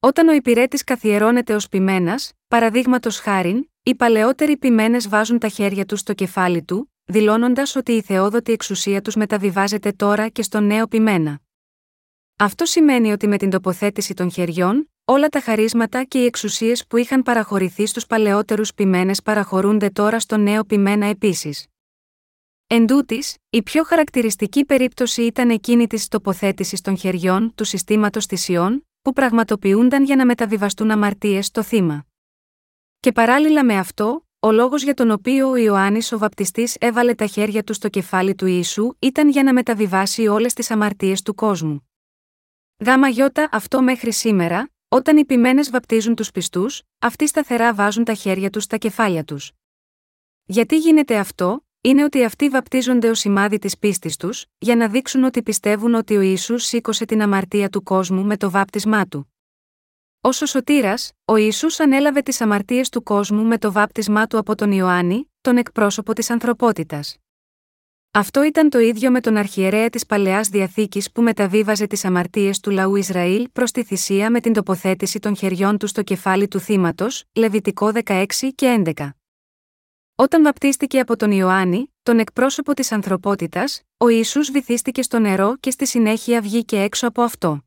[0.00, 6.00] Όταν ο υπηρέτης καθιερώνεται ως ποιμένας, παραδείγματος χάριν, οι παλαιότεροι ποιμένες βάζουν τα χέρια τους
[6.00, 11.40] στο κεφάλι του, δηλώνοντας ότι η θεόδοτη εξουσία τους μεταβιβάζεται τώρα και στον νέο ποιμένα.
[12.40, 16.96] Αυτό σημαίνει ότι με την τοποθέτηση των χεριών, όλα τα χαρίσματα και οι εξουσίες που
[16.96, 21.66] είχαν παραχωρηθεί στους παλαιότερους ποιμένες παραχωρούνται τώρα στον νέο ποιμένα επίσης.
[22.66, 28.86] Εν τούτης, η πιο χαρακτηριστική περίπτωση ήταν εκείνη της τοποθέτησης των χεριών του συστήματος θυσιών,
[29.02, 32.06] που πραγματοποιούνταν για να μεταβιβαστούν αμαρτίες στο θύμα.
[33.00, 37.26] Και παράλληλα με αυτό, ο λόγος για τον οποίο ο Ιωάννης ο Βαπτιστής έβαλε τα
[37.26, 41.87] χέρια του στο κεφάλι του Ιησού ήταν για να μεταβιβάσει όλες τις αμαρτίες του κόσμου.
[42.84, 48.14] Γάμα γιώτα αυτό μέχρι σήμερα, όταν οι ποιμένε βαπτίζουν τους πιστούς, αυτοί σταθερά βάζουν τα
[48.14, 49.52] χέρια τους στα κεφάλια τους.
[50.44, 55.24] Γιατί γίνεται αυτό, είναι ότι αυτοί βαπτίζονται ως σημάδι της πίστης τους, για να δείξουν
[55.24, 59.34] ότι πιστεύουν ότι ο Ιησούς σήκωσε την αμαρτία του κόσμου με το βάπτισμά του.
[60.20, 64.54] Ω ο σωτήρας, ο Ιησούς ανέλαβε τις αμαρτίες του κόσμου με το βάπτισμά του από
[64.54, 67.16] τον Ιωάννη, τον εκπρόσωπο της ανθρωπότητας.
[68.18, 72.70] Αυτό ήταν το ίδιο με τον αρχιερέα της Παλαιάς Διαθήκης που μεταβίβαζε τις αμαρτίες του
[72.70, 77.24] λαού Ισραήλ προς τη θυσία με την τοποθέτηση των χεριών του στο κεφάλι του θύματος,
[77.34, 79.08] Λεβιτικό 16 και 11.
[80.14, 85.70] Όταν βαπτίστηκε από τον Ιωάννη, τον εκπρόσωπο της ανθρωπότητας, ο Ισού βυθίστηκε στο νερό και
[85.70, 87.64] στη συνέχεια βγήκε έξω από αυτό.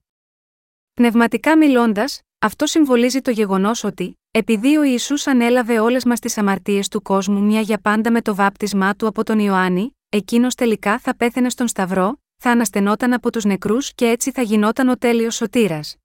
[0.93, 6.87] Πνευματικά μιλώντας, αυτό συμβολίζει το γεγονός ότι, επειδή ο Ισού ανέλαβε όλες μας τις αμαρτίες
[6.87, 11.15] του κόσμου μια για πάντα με το βάπτισμά του από τον Ιωάννη, εκείνος τελικά θα
[11.15, 15.95] πέθαινε στον Σταυρό, θα αναστενόταν από τους νεκρούς και έτσι θα γινόταν ο τέλειος σωτήρας.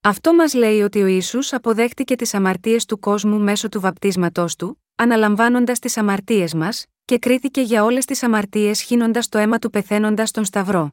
[0.00, 4.82] Αυτό μας λέει ότι ο Ιησούς αποδέχτηκε τις αμαρτίες του κόσμου μέσω του βαπτίσματός του,
[4.94, 10.28] αναλαμβάνοντας τις αμαρτίες μας, και κρίθηκε για όλες τις αμαρτίες χύνοντας το αίμα του πεθαίνοντας
[10.28, 10.92] στον Σταυρό.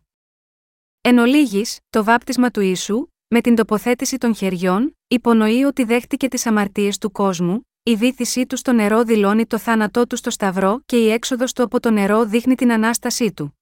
[1.02, 6.46] Εν ολίγης, το βάπτισμα του Ιησού, με την τοποθέτηση των χεριών, υπονοεί ότι δέχτηκε τις
[6.46, 10.98] αμαρτίες του κόσμου, η βήθησή του στο νερό δηλώνει το θάνατό του στο Σταυρό και
[10.98, 13.58] η έξοδος του από το νερό δείχνει την ανάστασή του.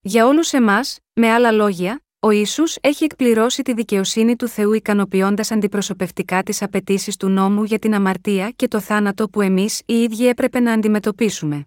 [0.00, 5.50] Για όλους εμάς, με άλλα λόγια, ο Ισού έχει εκπληρώσει τη δικαιοσύνη του Θεού ικανοποιώντας
[5.50, 10.26] αντιπροσωπευτικά τις απαιτήσεις του νόμου για την αμαρτία και το θάνατο που εμείς οι ίδιοι
[10.26, 11.66] έπρεπε να αντιμετωπίσουμε.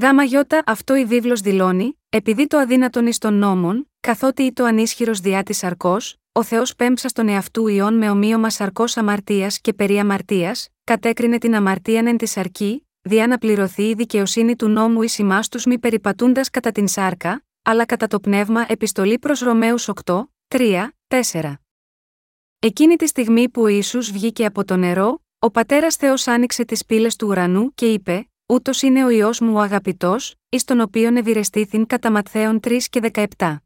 [0.00, 4.64] Γάμα γιώτα αυτό η βίβλος δηλώνει, επειδή το αδύνατον εις των νόμων, καθότι ή το
[4.64, 9.72] ανίσχυρος διά της αρκός, ο Θεός πέμψα στον εαυτού ιών με ομοίωμα σαρκός αμαρτίας και
[9.72, 15.02] περί αμαρτίας, κατέκρινε την αμαρτίαν εν της σαρκή, διά να πληρωθεί η δικαιοσύνη του νόμου
[15.02, 19.88] εις ημάς τους μη περιπατούντας κατά την σάρκα, αλλά κατά το πνεύμα επιστολή προς Ρωμαίους
[20.04, 20.88] 8, 3,
[21.32, 21.54] 4.
[22.58, 26.84] Εκείνη τη στιγμή που ο Ιησούς βγήκε από το νερό, ο πατέρας Θεός άνοιξε τις
[26.84, 31.16] πύλες του ουρανού και είπε: Ούτως είναι ο ιό μου ο αγαπητός, εις τον οποίον
[31.16, 33.56] ευηρεστήθην κατά Ματθαίων 3 και 17.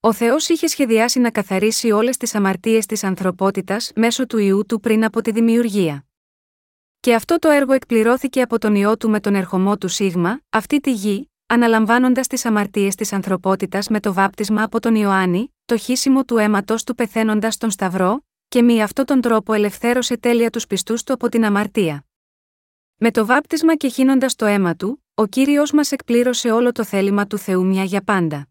[0.00, 4.80] Ο Θεός είχε σχεδιάσει να καθαρίσει όλες τις αμαρτίες της ανθρωπότητας μέσω του ιού του
[4.80, 6.06] πριν από τη δημιουργία.
[7.00, 10.80] Και αυτό το έργο εκπληρώθηκε από τον ιό του με τον ερχομό του Σίγμα, αυτή
[10.80, 16.24] τη γη, αναλαμβάνοντας τις αμαρτίες της ανθρωπότητας με το βάπτισμα από τον Ιωάννη, το χύσιμο
[16.24, 21.02] του αίματος του πεθαίνοντας στον Σταυρό, και με αυτόν τον τρόπο ελευθέρωσε τέλεια τους πιστούς
[21.02, 22.04] του από την αμαρτία.
[22.96, 27.26] Με το βάπτισμα και χύνοντας το αίμα του, ο κύριος μας εκπλήρωσε όλο το θέλημα
[27.26, 28.47] του Θεού μια για πάντα.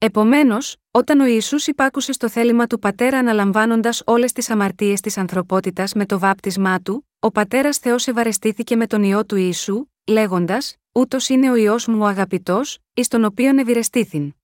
[0.00, 5.92] Επομένως, όταν ο Ιησούς υπάκουσε στο θέλημα του πατέρα αναλαμβάνοντας όλες τις αμαρτίες της ανθρωπότητας
[5.92, 11.28] με το βάπτισμά του, ο πατέρας Θεός ευαρεστήθηκε με τον ιό του Ιησού, λέγοντας: Ούτως
[11.28, 14.34] είναι ο ιό μου ο αγαπητός, εις τον οποίον ευηρεστήθην.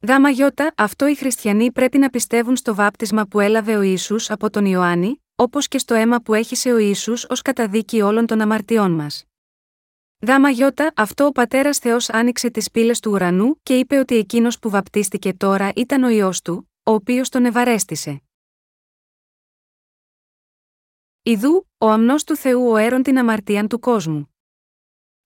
[0.00, 4.50] Δάμα γιώτα, αυτό οι χριστιανοί πρέπει να πιστεύουν στο βάπτισμα που έλαβε ο Ιησούς από
[4.50, 8.92] τον Ιωάννη, όπως και στο αίμα που έχησε ο Ιησούς ως καταδίκη όλων των αμαρτιών
[8.92, 9.27] μας.
[10.20, 14.58] Δάμα γιώτα, αυτό ο πατέρας Θεός άνοιξε τις πύλες του ουρανού και είπε ότι εκείνος
[14.58, 18.22] που βαπτίστηκε τώρα ήταν ο ιό του, ο οποίος τον ευαρέστησε.
[21.22, 24.34] Ιδού, ο αμνός του Θεού ο έρον την αμαρτίαν του κόσμου.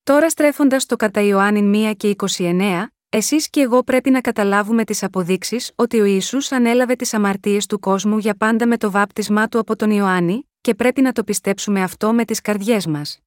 [0.02, 5.02] Τώρα στρέφοντας το κατά Ιωάννη 1 και 29, εσείς και εγώ πρέπει να καταλάβουμε τις
[5.02, 9.58] αποδείξεις ότι ο Ιησούς ανέλαβε τις αμαρτίες του κόσμου για πάντα με το βάπτισμά του
[9.58, 13.20] από τον Ιωάννη, και πρέπει να το πιστέψουμε αυτό με τις καρδιές μας.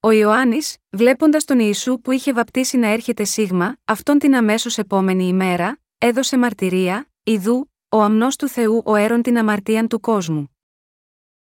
[0.00, 5.24] Ο Ιωάννης, βλέποντας τον Ιησού που είχε βαπτίσει να έρχεται σίγμα, αυτόν την αμέσως επόμενη
[5.24, 10.56] ημέρα, έδωσε μαρτυρία, Ιδού, ο αμνός του Θεού ο έρον την αμαρτίαν του κόσμου.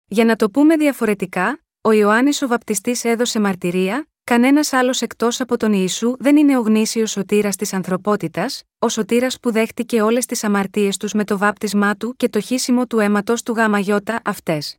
[0.06, 5.56] Για να το πούμε διαφορετικά, ο Ιωάννης ο βαπτιστής έδωσε μαρτυρία, Κανένας άλλος εκτός από
[5.56, 10.44] τον Ιησού δεν είναι ο γνήσιος σωτήρας της ανθρωπότητας, ο σωτήρας που δέχτηκε όλες τις
[10.44, 14.76] αμαρτίες τους με το βάπτισμά του και το χύσιμο του αίματος του γαμαγιώτα αυτές.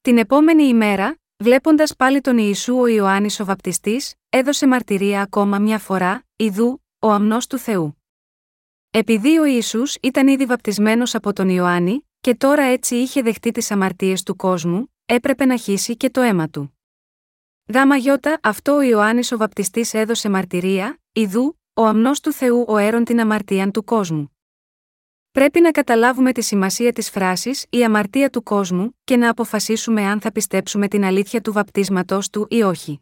[0.00, 5.78] Την επόμενη ημέρα, βλέποντας πάλι τον Ιησού ο Ιωάννης ο βαπτιστής, έδωσε μαρτυρία ακόμα μια
[5.78, 8.02] φορά, Ιδού, ο αμνός του Θεού.
[8.90, 13.70] Επειδή ο Ιησούς ήταν ήδη βαπτισμένος από τον Ιωάννη, και τώρα έτσι είχε δεχτεί τις
[13.70, 16.78] αμαρτίες του κόσμου, έπρεπε να χύσει και το αίμα του.
[17.66, 22.76] Δάμα γιώτα, αυτό ο Ιωάννης ο βαπτιστής έδωσε μαρτυρία, Ιδού, ο αμνός του Θεού ο
[22.76, 24.33] έρον την αμαρτίαν του κόσμου.
[25.34, 30.20] Πρέπει να καταλάβουμε τη σημασία της φράσης η αμαρτία του κόσμου και να αποφασίσουμε αν
[30.20, 33.00] θα πιστέψουμε την αλήθεια του βαπτίσματό του ή όχι.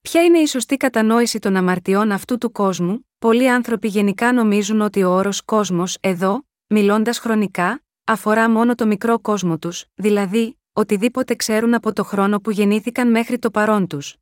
[0.00, 5.02] Ποια είναι η σωστή κατανόηση των αμαρτιών αυτού του κόσμου, πολλοί άνθρωποι γενικά νομίζουν ότι
[5.02, 11.74] ο όρος κόσμος εδώ, μιλώντας χρονικά, αφορά μόνο το μικρό κόσμο τους, δηλαδή, οτιδήποτε ξέρουν
[11.74, 14.16] από το χρόνο που γεννήθηκαν μέχρι το παρόν τους.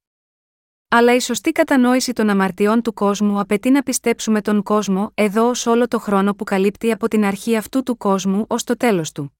[0.97, 5.67] Αλλά η σωστή κατανόηση των αμαρτιών του κόσμου απαιτεί να πιστέψουμε τον κόσμο εδώ ως
[5.67, 9.39] όλο το χρόνο που καλύπτει από την αρχή αυτού του κόσμου ως το τέλος του.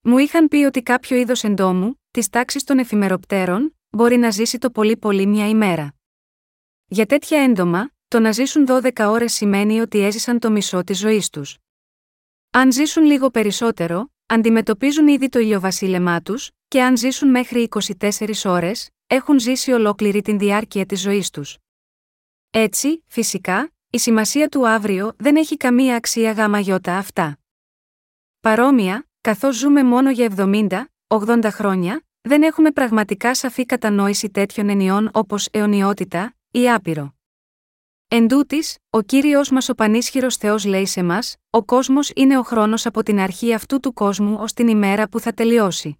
[0.00, 4.70] Μου είχαν πει ότι κάποιο είδος εντόμου, της τάξης των εφημεροπτέρων, μπορεί να ζήσει το
[4.70, 5.94] πολύ πολύ μια ημέρα.
[6.86, 11.30] Για τέτοια έντομα, το να ζήσουν 12 ώρες σημαίνει ότι έζησαν το μισό της ζωής
[11.30, 11.58] τους.
[12.50, 18.90] Αν ζήσουν λίγο περισσότερο, αντιμετωπίζουν ήδη το ηλιοβασίλεμά τους, και αν ζήσουν μέχρι 24 ώρες,
[19.12, 21.58] έχουν ζήσει ολόκληρη την διάρκεια της ζωής τους.
[22.50, 27.38] Έτσι, φυσικά, η σημασία του αύριο δεν έχει καμία αξία γάμα γιώτα αυτά.
[28.40, 35.10] Παρόμοια, καθώς ζούμε μόνο για 70, 80 χρόνια, δεν έχουμε πραγματικά σαφή κατανόηση τέτοιων ενιών
[35.12, 37.14] όπως αιωνιότητα ή άπειρο.
[38.08, 42.42] Εν τούτης, ο κύριος μας ο πανίσχυρος Θεός λέει σε μας: Ο κόσμος είναι ο
[42.42, 45.98] χρόνος από την αρχή αυτού του κόσμου ως την ημέρα που θα τελειώσει.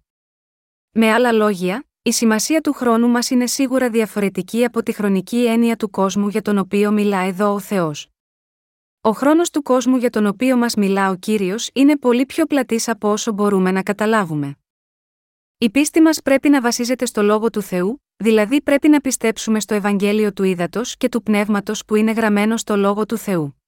[0.91, 5.75] Με άλλα λόγια, η σημασία του χρόνου μας είναι σίγουρα διαφορετική από τη χρονική έννοια
[5.75, 8.07] του κόσμου για τον οποίο μιλά εδώ ο Θεός.
[9.01, 12.87] Ο χρόνος του κόσμου για τον οποίο μας μιλά ο κύριος είναι πολύ πιο πλατής
[12.87, 14.57] από όσο μπορούμε να καταλάβουμε.
[15.57, 19.73] Η πίστη μας πρέπει να βασίζεται στο λόγο του Θεού, Δηλαδή πρέπει να πιστέψουμε στο
[19.73, 23.61] Ευαγγέλιο του Ήδατος και του Πνεύματος που είναι γραμμένο στο λόγο του Θεού.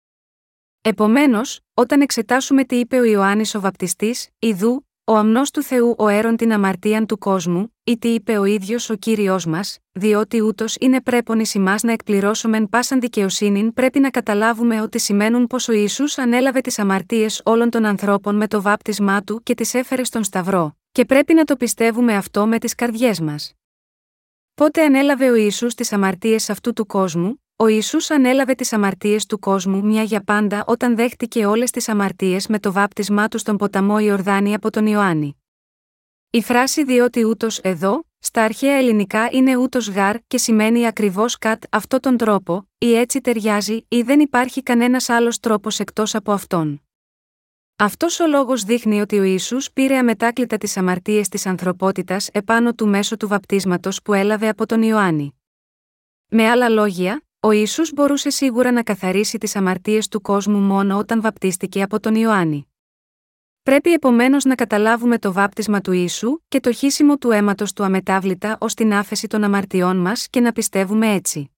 [0.81, 6.07] Επομένως, όταν εξετάσουμε τι είπε ο Ιωάννης ο Βαπτιστής, Ιδού, ο αμνός του Θεού ο
[6.07, 10.75] έρον την αμαρτίαν του κόσμου, ή τι είπε ο ίδιος ο κύριος μας, διότι ούτως
[10.79, 16.17] είναι πρέπον εις να εκπληρώσουμε πάσαν δικαιοσύνη, πρέπει να καταλάβουμε ότι σημαίνουν πως ο Ιησούς
[16.17, 20.77] ανέλαβε τις αμαρτίες όλων των ανθρώπων με το βάπτισμά του και τις έφερε στον Σταυρό,
[20.91, 23.53] και πρέπει να το πιστεύουμε αυτό με τις καρδιές μας.
[24.53, 29.39] Πότε ανέλαβε ο Ιησούς τις αμαρτίες αυτού του κόσμου, ο Ισού ανέλαβε τις αμαρτίες του
[29.39, 33.99] κόσμου μια για πάντα όταν δέχτηκε όλες τις αμαρτίες με το βάπτισμά του στον ποταμό
[33.99, 35.41] Ιορδάνη από τον Ιωάννη.
[36.29, 41.63] Η φράση διότι ούτως εδώ, στα αρχαία ελληνικά είναι ούτως γάρ και σημαίνει ακριβώς κατ
[41.69, 46.81] αυτόν τον τρόπο, ή έτσι ταιριάζει, ή δεν υπάρχει κανένας άλλος τρόπος εκτός από αυτόν.
[47.75, 52.87] Αυτός ο λόγος δείχνει ότι ο Ισού πήρε αμετάκλητα τις αμαρτίες της ανθρωπότητας επάνω του
[52.87, 55.39] μέσω του βαπτίσματος που έλαβε από τον Ιωάννη.
[56.27, 61.21] Με άλλα λόγια, ο Ιησούς μπορούσε σίγουρα να καθαρίσει τις αμαρτίες του κόσμου μόνο όταν
[61.21, 62.67] βαπτίστηκε από τον Ιωάννη.
[63.63, 68.57] Πρέπει επομένως να καταλάβουμε το βάπτισμα του Ιησού και το χύσιμο του αίματος του αμετάβλητα
[68.59, 71.51] ως την άφεση των αμαρτιών μας και να πιστεύουμε έτσι.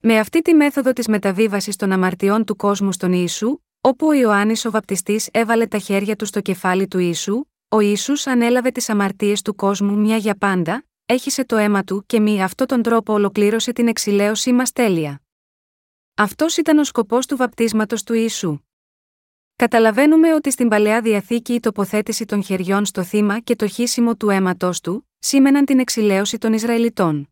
[0.00, 4.64] Με αυτή τη μέθοδο της μεταβίβασης των αμαρτιών του κόσμου στον Ιησού, όπου ο Ιωάννης
[4.64, 9.42] ο βαπτιστής έβαλε τα χέρια του στο κεφάλι του Ιησού, ο Ιησούς ανέλαβε τις αμαρτίες
[9.42, 13.72] του κόσμου μια για πάντα, έχισε το αίμα του και μη αυτό τον τρόπο ολοκλήρωσε
[13.72, 15.22] την εξηλαίωσή μας τέλεια.
[16.14, 18.58] Αυτός ήταν ο σκοπός του βαπτίσματος του Ιησού.
[19.56, 24.30] Καταλαβαίνουμε ότι στην παλαιά διαθήκη η τοποθέτηση των χεριών στο θύμα και το χύσιμο του
[24.30, 27.30] αίματό του, σήμαιναν την εξηλαίωση των Ισραηλιτών.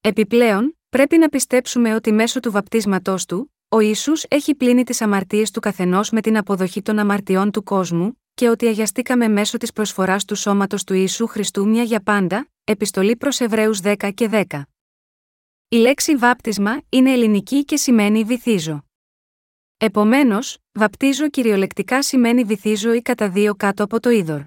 [0.00, 5.50] Επιπλέον, πρέπει να πιστέψουμε ότι μέσω του βαπτίσματό του, ο Ιησούς έχει πλύνει τις αμαρτίες
[5.50, 10.24] του καθενός με την αποδοχή των αμαρτιών του κόσμου, και ότι αγιαστήκαμε μέσω της προσφοράς
[10.24, 14.62] του σώματος του Ιησού Χριστού μια για πάντα, επιστολή προς Εβραίους 10 και 10.
[15.68, 18.84] Η λέξη βάπτισμα είναι ελληνική και σημαίνει βυθίζω.
[19.76, 24.42] Επομένως, βαπτίζω κυριολεκτικά σημαίνει βυθίζω ή κατά δύο κάτω από το είδωρ.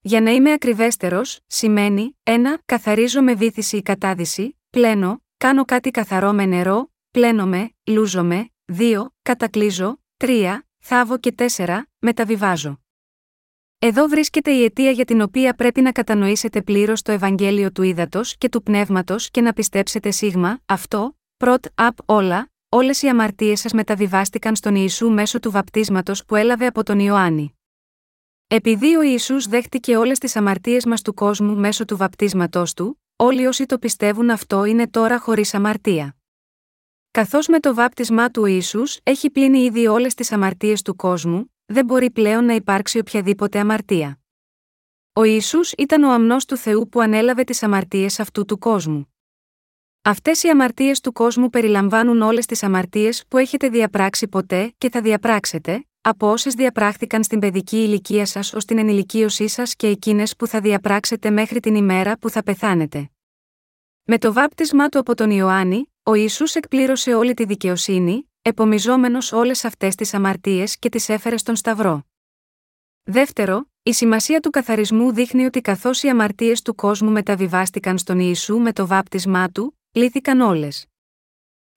[0.00, 2.58] Για να είμαι ακριβέστερος, σημαίνει 1.
[2.64, 9.04] Καθαρίζω με βύθιση ή κατάδυση, πλένω, κάνω κάτι καθαρό με νερό, πλένομαι, λούζομαι, 2.
[9.22, 10.58] Κατακλείζω, 3.
[10.78, 11.82] Θάβω και 4.
[11.98, 12.83] Μεταβιβάζω.
[13.86, 18.36] Εδώ βρίσκεται η αιτία για την οποία πρέπει να κατανοήσετε πλήρως το Ευαγγέλιο του Ήδατος
[18.38, 23.72] και του Πνεύματος και να πιστέψετε σίγμα, αυτό, πρώτ, απ' όλα, όλες οι αμαρτίες σας
[23.72, 27.58] μεταβιβάστηκαν στον Ιησού μέσω του βαπτίσματος που έλαβε από τον Ιωάννη.
[28.46, 33.46] Επειδή ο Ιησούς δέχτηκε όλες τις αμαρτίες μας του κόσμου μέσω του βαπτίσματό του, όλοι
[33.46, 36.16] όσοι το πιστεύουν αυτό είναι τώρα χωρίς αμαρτία.
[37.10, 41.53] Καθώς με το βάπτισμά του ο Ιησούς έχει πλύνει ήδη όλες τις αμαρτίες του κόσμου,
[41.66, 44.18] δεν μπορεί πλέον να υπάρξει οποιαδήποτε αμαρτία.
[45.12, 49.14] Ο Ιησούς ήταν ο αμνός του Θεού που ανέλαβε τις αμαρτίες αυτού του κόσμου.
[50.02, 55.00] Αυτές οι αμαρτίες του κόσμου περιλαμβάνουν όλες τις αμαρτίες που έχετε διαπράξει ποτέ και θα
[55.00, 60.46] διαπράξετε, από όσες διαπράχθηκαν στην παιδική ηλικία σας ως την ενηλικίωσή σας και εκείνες που
[60.46, 63.10] θα διαπράξετε μέχρι την ημέρα που θα πεθάνετε.
[64.04, 69.64] Με το βάπτισμά του από τον Ιωάννη, ο Ιησούς εκπλήρωσε όλη τη δικαιοσύνη, επομιζόμενος όλες
[69.64, 72.06] αυτές τις αμαρτίες και τις έφερε στον Σταυρό.
[73.02, 78.58] Δεύτερο, η σημασία του καθαρισμού δείχνει ότι καθώς οι αμαρτίες του κόσμου μεταβιβάστηκαν στον Ιησού
[78.58, 80.86] με το βάπτισμά του, λύθηκαν όλες.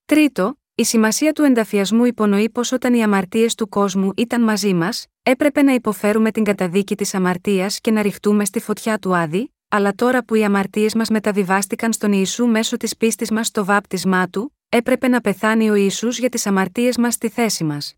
[0.04, 5.06] Τρίτο, η σημασία του ενταφιασμού υπονοεί πως όταν οι αμαρτίες του κόσμου ήταν μαζί μας,
[5.22, 9.92] έπρεπε να υποφέρουμε την καταδίκη της αμαρτίας και να ρηχτούμε στη φωτιά του Άδη, αλλά
[9.92, 14.52] τώρα που οι αμαρτίες μας μεταβιβάστηκαν στον Ιησού μέσω της πίστης μας στο βάπτισμά του,
[14.68, 17.94] έπρεπε να πεθάνει ο Ιησούς για τις αμαρτίες μας στη θέση μας.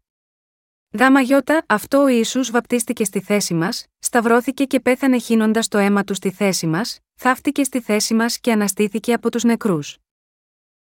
[0.91, 6.05] Δάμα γιώτα, αυτό ο Ιησούς βαπτίστηκε στη θέση μας, σταυρώθηκε και πέθανε χύνοντας το αίμα
[6.05, 9.99] του στη θέση μας, θαύτηκε στη θέση μας και αναστήθηκε από τους νεκρούς.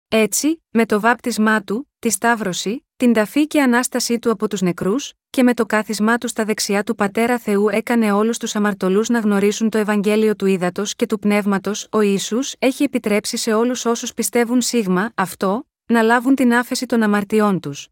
[0.08, 5.12] Έτσι, με το βάπτισμά του, τη σταύρωση, την ταφή και ανάστασή του από τους νεκρούς,
[5.30, 9.18] και με το κάθισμά του στα δεξιά του Πατέρα Θεού έκανε όλους τους αμαρτωλούς να
[9.18, 14.14] γνωρίσουν το Ευαγγέλιο του Ήδατος και του Πνεύματος, ο Ισού έχει επιτρέψει σε όλους όσους
[14.14, 17.88] πιστεύουν σίγμα, αυτό, να λάβουν την άφεση των αμαρτιών τους.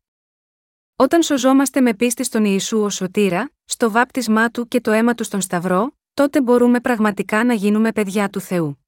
[0.97, 5.25] Όταν σωζόμαστε με πίστη στον Ιησού ως σωτήρα, στο βάπτισμά του και το αίμα του
[5.25, 8.85] στον Σταυρό, τότε μπορούμε πραγματικά να γίνουμε παιδιά του Θεού.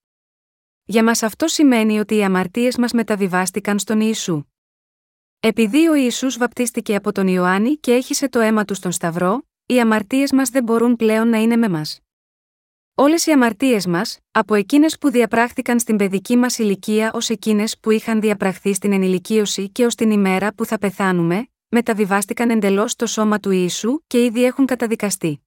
[0.84, 4.44] Για μας αυτό σημαίνει ότι οι αμαρτίες μας μεταβιβάστηκαν στον Ιησού.
[5.40, 9.80] Επειδή ο Ιησούς βαπτίστηκε από τον Ιωάννη και έχισε το αίμα του στον Σταυρό, οι
[9.80, 12.00] αμαρτίες μας δεν μπορούν πλέον να είναι με μας.
[12.98, 17.90] Όλες οι αμαρτίες μας, από εκείνες που διαπράχθηκαν στην παιδική μας ηλικία ως εκείνες που
[17.90, 23.40] είχαν διαπραχθεί στην ενηλικίωση και ως την ημέρα που θα πεθάνουμε, μεταβιβάστηκαν εντελώς στο σώμα
[23.40, 25.46] του Ιησού και ήδη έχουν καταδικαστεί.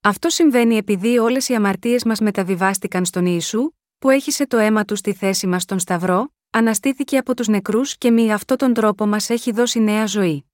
[0.00, 4.96] Αυτό συμβαίνει επειδή όλες οι αμαρτίες μας μεταβιβάστηκαν στον Ιησού, που έχισε το αίμα του
[4.96, 9.30] στη θέση μας στον Σταυρό, αναστήθηκε από τους νεκρούς και μη αυτόν τον τρόπο μας
[9.30, 10.50] έχει δώσει νέα ζωή.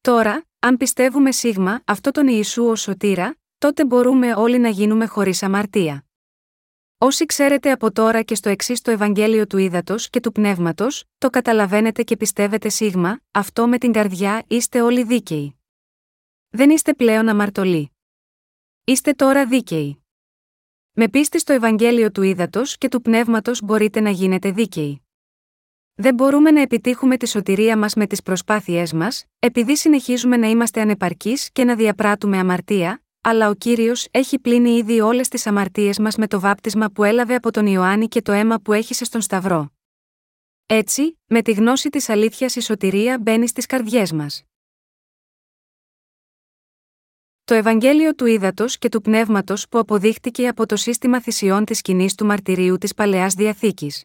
[0.00, 5.42] Τώρα, αν πιστεύουμε σίγμα αυτό τον Ιησού ως σωτήρα, τότε μπορούμε όλοι να γίνουμε χωρίς
[5.42, 6.04] αμαρτία.
[6.98, 11.30] Όσοι ξέρετε από τώρα και στο εξής το Ευαγγέλιο του Ήδατος και του Πνεύματος, το
[11.30, 15.60] καταλαβαίνετε και πιστεύετε σίγμα, αυτό με την καρδιά είστε όλοι δίκαιοι.
[16.48, 17.90] Δεν είστε πλέον αμαρτωλοί.
[18.84, 20.04] Είστε τώρα δίκαιοι.
[20.92, 25.00] Με πίστη στο Ευαγγέλιο του Ήδατος και του Πνεύματος μπορείτε να γίνετε δίκαιοι.
[25.94, 30.80] Δεν μπορούμε να επιτύχουμε τη σωτηρία μας με τις προσπάθειές μας, επειδή συνεχίζουμε να είμαστε
[30.80, 36.16] ανεπαρκείς και να διαπράττουμε αμαρτία, αλλά ο κύριος έχει πλύνει ήδη όλες τις αμαρτίες μας
[36.16, 39.72] με το βάπτισμα που έλαβε από τον Ιωάννη και το αίμα που έχησε στον Σταυρό.
[40.66, 44.42] Έτσι, με τη γνώση της αλήθειας η σωτηρία μπαίνει στις καρδιές μας.
[47.44, 52.08] Το Ευαγγέλιο του Ήδατος και του Πνεύματος που αποδείχτηκε από το σύστημα θυσιών της κοινή
[52.16, 54.04] του μαρτυρίου της Παλαιάς Διαθήκης.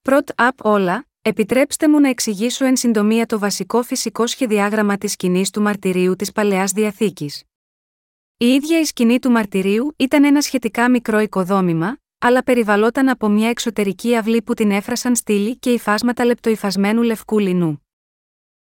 [0.00, 5.50] Πρώτ απ' όλα, επιτρέψτε μου να εξηγήσω εν συντομία το βασικό φυσικό σχεδιάγραμμα της σκηνής
[5.50, 7.42] του μαρτυρίου της Παλαιάς Διαθήκης.
[8.42, 13.48] Η ίδια η σκηνή του μαρτυρίου ήταν ένα σχετικά μικρό οικοδόμημα, αλλά περιβαλλόταν από μια
[13.48, 17.86] εξωτερική αυλή που την έφρασαν στήλη και υφάσματα λεπτοϊφασμένου λευκού λινού.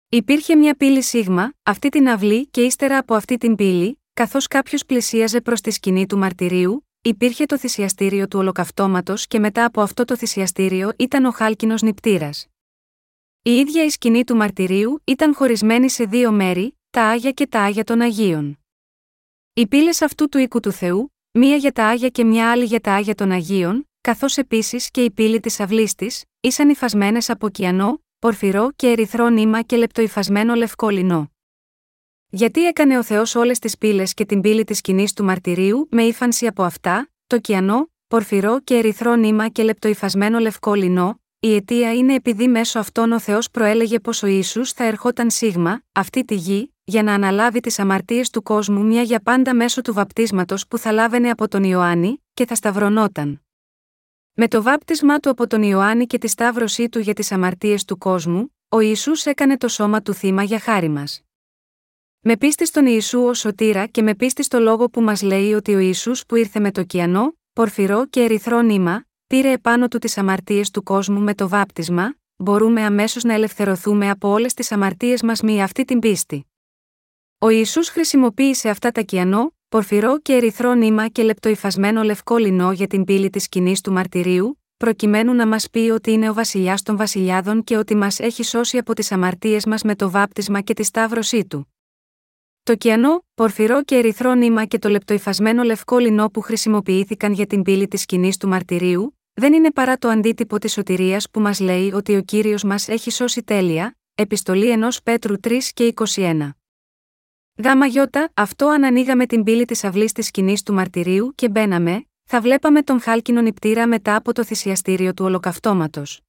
[0.09, 4.85] Υπήρχε μια πύλη σίγμα, αυτή την αυλή και ύστερα από αυτή την πύλη, καθώς κάποιος
[4.85, 10.05] πλησίαζε προς τη σκηνή του μαρτυρίου, υπήρχε το θυσιαστήριο του ολοκαυτώματος και μετά από αυτό
[10.05, 12.47] το θυσιαστήριο ήταν ο χάλκινος νηπτήρας.
[13.43, 17.61] Η ίδια η σκηνή του μαρτυρίου ήταν χωρισμένη σε δύο μέρη, τα Άγια και τα
[17.61, 18.59] Άγια των Αγίων.
[19.59, 22.80] Οι πύλες αυτού του οίκου του Θεού, μία για τα Άγια και μια άλλη για
[22.80, 27.48] τα Άγια των Αγίων, καθώς επίσης και η πύλη της αυλής της, ήσαν υφασμένες από
[27.48, 31.30] κιανό, πορφυρό και ερυθρό νήμα και λεπτοϊφασμένο λευκό λινό.
[32.28, 36.02] Γιατί έκανε ο Θεός όλες τις πύλες και την πύλη της σκηνής του μαρτυρίου με
[36.02, 41.95] ύφανση από αυτά, το κιανό, πορφυρό και ερυθρό νήμα και λεπτοϊφασμένο λευκό λινό, η αιτία
[41.95, 46.34] είναι επειδή μέσω αυτών ο Θεός προέλεγε πως ο ίσου θα ερχόταν σίγμα, αυτή τη
[46.34, 50.78] γη, για να αναλάβει τις αμαρτίες του κόσμου μια για πάντα μέσω του βαπτίσματος που
[50.78, 53.43] θα λάβαινε από τον Ιωάννη, και θα σταυρωνόταν.
[54.32, 57.99] Με το βάπτισμά του από τον Ιωάννη και τη σταύρωσή του για τις αμαρτίες του
[57.99, 61.20] κόσμου, ο Ιησούς έκανε το σώμα του θύμα για χάρη μας.
[62.20, 65.74] Με πίστη στον Ιησού ως σωτήρα και με πίστη στο λόγο που μας λέει ότι
[65.74, 70.18] ο Ιησούς που ήρθε με το κιανό, πορφυρό και ερυθρό νήμα, πήρε επάνω του τις
[70.18, 75.41] αμαρτίες του κόσμου με το βάπτισμα, μπορούμε αμέσως να ελευθερωθούμε από όλες τις αμαρτίες μας
[75.41, 76.47] με αυτή την πίστη.
[77.39, 82.87] Ο Ιησούς χρησιμοποίησε αυτά τα κιανό, πορφυρό και ερυθρό νήμα και λεπτοϊφασμένο λευκό λινό για
[82.87, 86.97] την πύλη της σκηνής του μαρτυρίου, προκειμένου να μας πει ότι είναι ο βασιλιάς των
[86.97, 90.83] βασιλιάδων και ότι μας έχει σώσει από τις αμαρτίες μας με το βάπτισμα και τη
[90.83, 91.68] σταύρωσή του.
[92.62, 97.62] Το κιανό, πορφυρό και ερυθρό νήμα και το λεπτοϊφασμένο λευκό λινό που χρησιμοποιήθηκαν για την
[97.62, 101.93] πύλη της σκηνής του μαρτυρίου, δεν είναι παρά το αντίτυπο της σωτηρίας που μας λέει
[101.93, 106.51] ότι ο κύριος μας έχει σώσει τέλεια, επιστολή ενός Πέτρου 3 και 21.
[107.64, 112.07] Γάμα γιώτα, αυτό αν ανοίγαμε την πύλη της αυλής της σκηνής του μαρτυρίου και μπαίναμε,
[112.24, 116.20] θα βλέπαμε τον χάλκινο νηπτήρα μετά από το θυσιαστήριο του ολοκαυτώματος.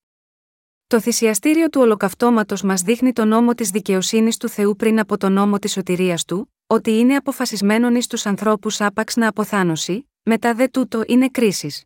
[0.88, 5.34] Το θυσιαστήριο του ολοκαυτώματος μας δείχνει τον νόμο της δικαιοσύνης του Θεού πριν από τον
[5.34, 10.68] νόμο της σωτηρίας του, ότι είναι αποφασισμένον εις τους ανθρώπους άπαξ να αποθάνωση, μετά δε
[10.68, 11.86] τούτο είναι κρίσης.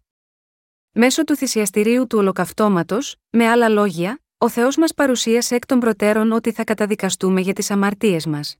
[0.93, 6.31] Μέσω του θυσιαστηρίου του ολοκαυτώματος, με άλλα λόγια, ο Θεός μας παρουσίασε εκ των προτέρων
[6.31, 8.57] ότι θα καταδικαστούμε για τις αμαρτίες μας.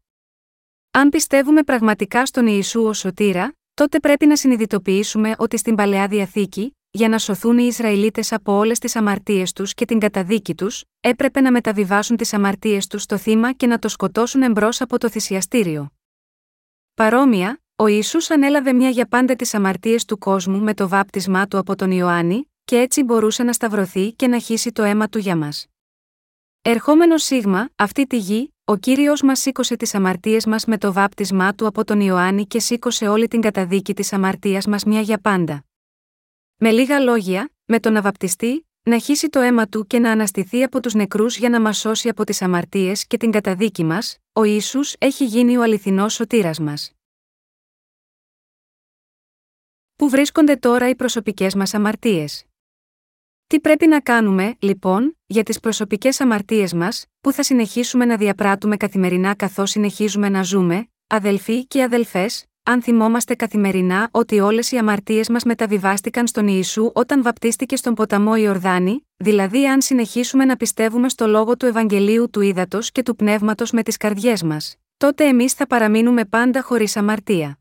[0.92, 6.76] Αν πιστεύουμε πραγματικά στον Ιησού ως σωτήρα, τότε πρέπει να συνειδητοποιήσουμε ότι στην παλαιά διαθήκη,
[6.92, 11.42] για να σωθούν οι Ισραηλίτες από όλες τις αμαρτίες τους και την καταδίκη τους, έπρεπε
[11.42, 15.92] να μεταβιβάσουν τις αμαρτίες τους στο θύμα και να το σκοτώσουν εμπρός από το θυσιαστήριο.
[16.94, 21.58] Παρόμοια, ο Ιησούς ανέλαβε μια για πάντα τις αμαρτίες του κόσμου με το βάπτισμά του
[21.58, 25.36] από τον Ιωάννη, και έτσι μπορούσε να σταυρωθεί και να χύσει το αίμα του για
[25.36, 25.68] μας.
[26.62, 31.54] Ερχόμενος σίγμα, αυτή τη γη, ο κύριος μας σήκωσε τις αμαρτίες μας με το βάπτισμά
[31.54, 35.64] του από τον Ιωάννη και σήκωσε όλη την καταδίκη της αμαρτίας μας μια για πάντα.
[36.56, 40.64] Με λίγα λόγια, με τον να βαπτιστεί, να χύσει το αίμα του και να αναστηθεί
[40.64, 44.44] από τους νεκρούς για να μας σώσει από τις αμαρτίες και την καταδίκη μας, ο
[44.44, 46.92] ίσου έχει γίνει ο αληθινός σωτήρας μας.
[50.02, 52.46] Πού βρίσκονται τώρα οι προσωπικές μας αμαρτίες;
[53.48, 58.78] Τι πρέπει να κάνουμε, λοιπόν, για τις προσωπικές αμαρτίες μας, που θα συνεχίσουμε να διαπράττουμε
[58.78, 65.30] καθημερινά καθώς συνεχίζουμε να ζούμε, αδελφοί και αδελφές, αν θυμόμαστε καθημερινά ότι όλες οι αμαρτίες
[65.30, 71.28] μας μεταβιβάστηκαν στον Ιησού όταν βαπτίστηκε στον ποταμό Ιορδάνη, δηλαδή αν συνεχίσουμε να πιστεύουμε στο
[71.28, 75.68] λόγο του Ευαγγελίου του Ήδατος και του Πνεύματος με τις καρδιές μας, τότε εμείς θα
[75.68, 77.61] παραμείνουμε πάντα χωρίς αμαρτία.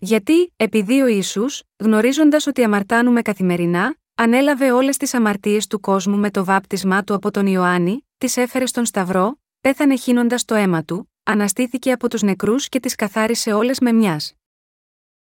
[0.00, 6.30] Γιατί, επειδή ο Ιησούς, γνωρίζοντας ότι αμαρτάνουμε καθημερινά, ανέλαβε όλες τις αμαρτίες του κόσμου με
[6.30, 11.12] το βάπτισμά του από τον Ιωάννη, τις έφερε στον Σταυρό, πέθανε χύνοντας το αίμα του,
[11.22, 14.34] αναστήθηκε από τους νεκρούς και τις καθάρισε όλες με μιας.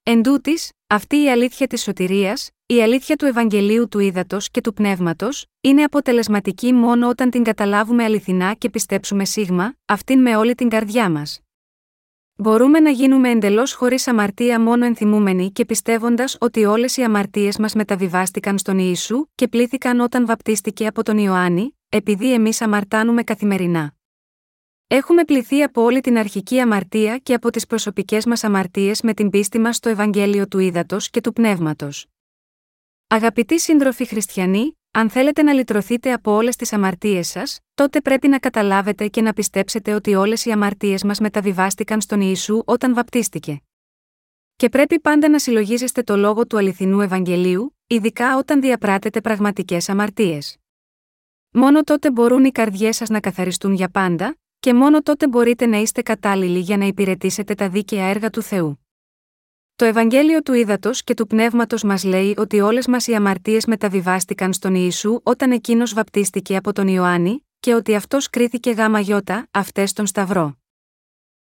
[0.03, 4.73] Εν τούτης, αυτή η αλήθεια της σωτηρίας, η αλήθεια του Ευαγγελίου του Ήδατος και του
[4.73, 10.69] Πνεύματος, είναι αποτελεσματική μόνο όταν την καταλάβουμε αληθινά και πιστέψουμε σίγμα, αυτήν με όλη την
[10.69, 11.41] καρδιά μας.
[12.39, 17.73] Μπορούμε να γίνουμε εντελώς χωρίς αμαρτία μόνο ενθυμούμενοι και πιστεύοντας ότι όλες οι αμαρτίες μας
[17.73, 23.95] μεταβιβάστηκαν στον Ιησού και πλήθηκαν όταν βαπτίστηκε από τον Ιωάννη, επειδή εμείς αμαρτάνουμε καθημερινά.
[24.87, 29.29] Έχουμε πληθεί από όλη την αρχική αμαρτία και από τις προσωπικές μας αμαρτίες με την
[29.29, 32.05] πίστη μας στο Ευαγγέλιο του Ήδατος και του Πνεύματος.
[33.07, 38.39] Αγαπητοί σύντροφοι χριστιανοί, αν θέλετε να λυτρωθείτε από όλες τις αμαρτίες σας, τότε πρέπει να
[38.39, 43.61] καταλάβετε και να πιστέψετε ότι όλες οι αμαρτίες μας μεταβιβάστηκαν στον Ιησού όταν βαπτίστηκε.
[44.55, 50.57] Και πρέπει πάντα να συλλογίζεστε το λόγο του αληθινού Ευαγγελίου, ειδικά όταν διαπράτετε πραγματικές αμαρτίες.
[51.51, 55.77] Μόνο τότε μπορούν οι καρδιές σας να καθαριστούν για πάντα, και μόνο τότε μπορείτε να
[55.77, 58.86] είστε κατάλληλοι για να υπηρετήσετε τα δίκαια έργα του Θεού.
[59.77, 64.53] Το Ευαγγέλιο του Ήδατος και του Πνεύματος μας λέει ότι όλες μας οι αμαρτίες μεταβιβάστηκαν
[64.53, 69.89] στον Ιησού όταν εκείνος βαπτίστηκε από τον Ιωάννη, και ότι αυτός κρίθηκε γάμα γιώτα, αυτές
[69.89, 70.57] στον Σταυρό.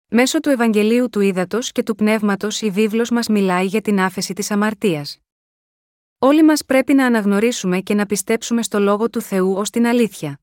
[0.08, 4.32] Μέσω του Ευαγγελίου του Ήδατος και του Πνεύματος η βίβλος μας μιλάει για την άφεση
[4.32, 5.18] της αμαρτίας.
[6.18, 10.40] Όλοι μας πρέπει να αναγνωρίσουμε και να πιστέψουμε στο λόγο του Θεού ως την αλήθεια.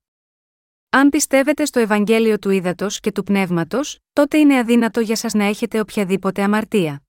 [0.90, 5.44] Αν πιστεύετε στο Ευαγγέλιο του Ήδατος και του Πνεύματος, τότε είναι αδύνατο για σας να
[5.44, 7.04] έχετε οποιαδήποτε αμαρτία.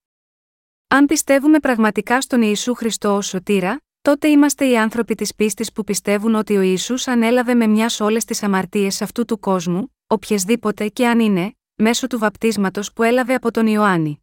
[0.95, 5.85] Αν πιστεύουμε πραγματικά στον Ιησού Χριστό ως σωτήρα, τότε είμαστε οι άνθρωποι της πίστης που
[5.85, 11.07] πιστεύουν ότι ο Ισού ανέλαβε με μιας όλες τις αμαρτίες αυτού του κόσμου, οποιασδήποτε και
[11.07, 14.23] αν είναι, μέσω του βαπτίσματος που έλαβε από τον Ιωάννη.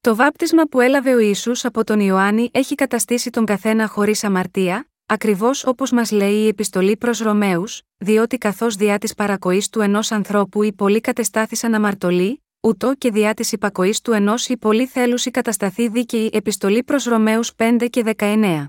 [0.00, 4.88] Το βάπτισμα που έλαβε ο Ισού από τον Ιωάννη έχει καταστήσει τον καθένα χωρίς αμαρτία,
[5.06, 10.12] ακριβώς όπως μας λέει η επιστολή προς Ρωμαίους, διότι καθώς διά της παρακοής του ενός
[10.12, 15.30] ανθρώπου οι πολλοί κατεστάθησαν αμαρτωλοί, ούτω και διά της υπακοής του ενός ή πολύ θέλουσι
[15.30, 18.68] κατασταθεί δίκαιη επιστολή προς Ρωμαίους 5 και 19.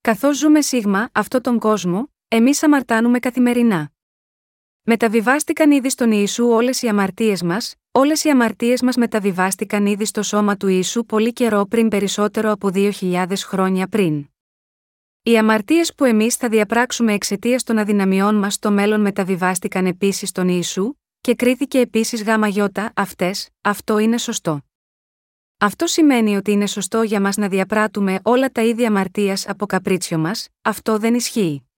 [0.00, 3.90] Καθώς ζούμε σίγμα αυτόν τον κόσμο, εμείς αμαρτάνουμε καθημερινά.
[4.82, 10.22] Μεταβιβάστηκαν ήδη στον Ιησού όλες οι αμαρτίες μας, όλες οι αμαρτίες μας μεταβιβάστηκαν ήδη στο
[10.22, 14.26] σώμα του Ιησού πολύ καιρό πριν περισσότερο από 2.000 χρόνια πριν.
[15.22, 20.48] Οι αμαρτίες που εμείς θα διαπράξουμε εξαιτίας των αδυναμιών μας στο μέλλον μεταβιβάστηκαν επίσης στον
[20.48, 20.94] Ιησού,
[21.26, 24.60] και κρίθηκε επίσης γάμα γιώτα αυτές, αυτό είναι σωστό.
[25.58, 30.18] Αυτό σημαίνει ότι είναι σωστό για μας να διαπράττουμε όλα τα ίδια αμαρτίας από καπρίτσιο
[30.18, 31.68] μας, αυτό δεν ισχύει.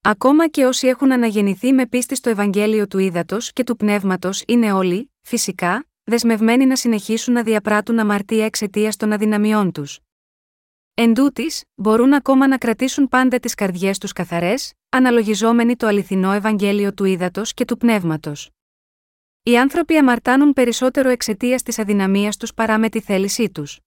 [0.00, 4.72] Ακόμα και όσοι έχουν αναγεννηθεί με πίστη στο Ευαγγέλιο του Ήδατος και του Πνεύματος είναι
[4.72, 10.00] όλοι, φυσικά, δεσμευμένοι να συνεχίσουν να διαπράττουν αμαρτία εξαιτίας των αδυναμιών τους.
[10.94, 16.94] Εν τούτης, μπορούν ακόμα να κρατήσουν πάντα τις καρδιές τους καθαρές, αναλογιζόμενοι το αληθινό Ευαγγέλιο
[16.94, 18.50] του Ήδατος και του Πνεύματος.
[19.48, 23.78] Οι άνθρωποι αμαρτάνουν περισσότερο εξαιτίας της αδυναμίας τους παρά με τη θέλησή τους.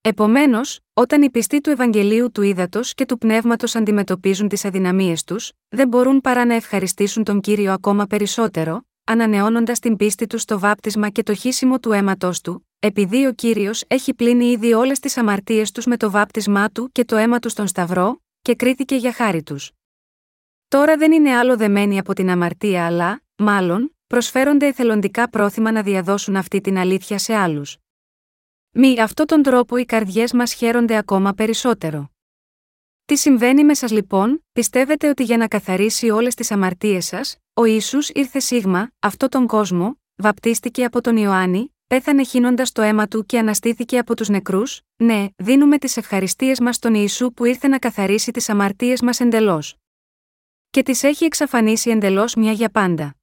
[0.00, 5.52] Επομένως, όταν οι πιστοί του Ευαγγελίου του Ήδατος και του Πνεύματος αντιμετωπίζουν τις αδυναμίες τους,
[5.68, 11.08] δεν μπορούν παρά να ευχαριστήσουν τον κύριο ακόμα περισσότερο, ανανεώνοντας την πίστη τους στο βάπτισμα
[11.08, 15.70] και το χύσιμο του αίματός του, επειδή ο κύριος έχει πλύνει ήδη όλες τις αμαρτίες
[15.70, 19.42] τους με το βάπτισμά του και το αίμα τους στον Σταυρό, και κρίθηκε για χάρη
[19.42, 19.70] τους.
[20.68, 26.36] Τώρα δεν είναι άλλο δεμένοι από την αμαρτία, αλλά, μάλλον, προσφέρονται εθελοντικά πρόθυμα να διαδώσουν
[26.36, 27.76] αυτή την αλήθεια σε άλλους.
[28.70, 32.10] Μη αυτόν τον τρόπο οι καρδιές μας χαίρονται ακόμα περισσότερο.
[33.04, 37.64] Τι συμβαίνει με σας λοιπόν, πιστεύετε ότι για να καθαρίσει όλες τις αμαρτίες σας, ο
[37.64, 43.26] Ιησούς ήρθε σίγμα, αυτό τον κόσμο, βαπτίστηκε από τον Ιωάννη, πέθανε χύνοντας το αίμα του
[43.26, 47.78] και αναστήθηκε από τους νεκρούς, ναι, δίνουμε τις ευχαριστίες μας στον Ιησού που ήρθε να
[47.78, 49.76] καθαρίσει τις αμαρτίες μας εντελώς.
[50.70, 53.14] Και τις έχει εξαφανίσει εντελώς μια για πάντα.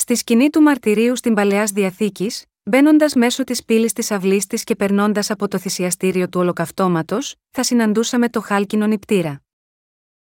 [0.00, 4.76] Στη σκηνή του μαρτυρίου στην παλαιά διαθήκης, μπαίνοντας μέσω της πύλης της αυλής της και
[4.76, 9.42] περνώντας από το θυσιαστήριο του ολοκαυτώματος, θα συναντούσαμε το χάλκινο νηπτήρα.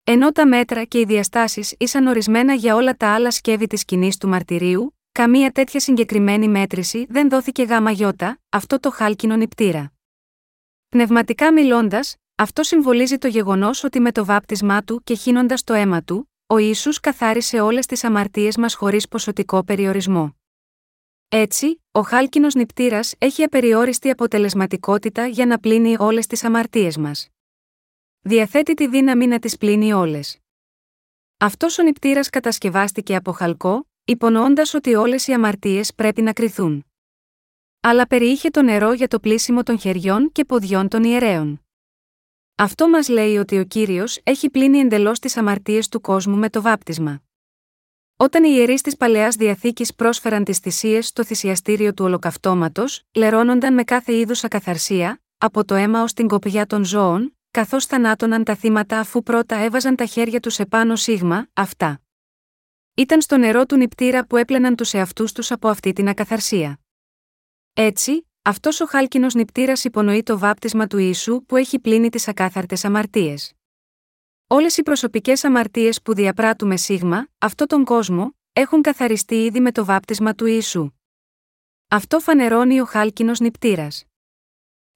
[0.04, 4.18] Ενώ τα μέτρα και οι διαστάσεις ήσαν ορισμένα για όλα τα άλλα σκεύη της σκηνής
[4.18, 9.94] του μαρτυρίου, καμία τέτοια συγκεκριμένη μέτρηση δεν δόθηκε γάμα γιώτα, αυτό το χάλκινο νηπτήρα.
[10.90, 16.04] Πνευματικά μιλώντας, αυτό συμβολίζει το γεγονός ότι με το βάπτισμά του και χύνοντας το αίμα
[16.04, 20.36] του, ο Ισού καθάρισε όλες τις αμαρτίες μας χωρίς ποσοτικό περιορισμό.
[21.30, 27.28] Έτσι, ο χάλκινος νηπτήρας έχει απεριόριστη αποτελεσματικότητα για να πλύνει όλες τις αμαρτίες μας.
[28.20, 30.40] Διαθέτει τη δύναμη να τις πλύνει όλες.
[31.38, 36.86] Αυτός ο νηπτήρας κατασκευάστηκε από χαλκό, υπονοώντας ότι όλες οι αμαρτίες πρέπει να κρυθούν.
[37.80, 41.67] Αλλά περιείχε το νερό για το πλήσιμο των χεριών και ποδιών των ιερέων.
[42.60, 46.62] Αυτό μας λέει ότι ο κύριος έχει πλύνει εντελώς τις αμαρτίες του κόσμου με το
[46.62, 47.22] βάπτισμα.
[48.18, 53.84] Όταν οι ιερείς της παλαιάς διαθήκης πρόσφεραν τις θυσίες στο θυσιαστήριο του ολοκαυτώματος, λερώνονταν με
[53.84, 59.00] κάθε είδους ακαθαρσία, από το αίμα ως την κοπιά των ζώων, καθώς θανάτωναν τα θύματα
[59.00, 62.02] αφού πρώτα έβαζαν τα χέρια τους επάνω σίγμα, αυτά.
[62.94, 66.80] Ήταν στο νερό του νηπτήρα που έπλαιναν τους εαυτούς τους από αυτή την ακαθαρσία.
[67.74, 72.86] Έτσι, αυτός ο χάλκινος νηπτήρας υπονοεί το βάπτισμα του Ιησού που έχει πλύνει τις ακάθαρτες
[72.86, 73.54] αμαρτίες.
[74.48, 79.86] Όλες οι προσωπικές αμαρτίες που διαπράττουμε σίγμα, αυτό τον κόσμο, έχουν καθαριστεί ήδη με το
[79.86, 80.92] βάπτισμα του Ιησού.
[81.88, 84.06] Αυτό φανερώνει ο χάλκινος νηπτήρας.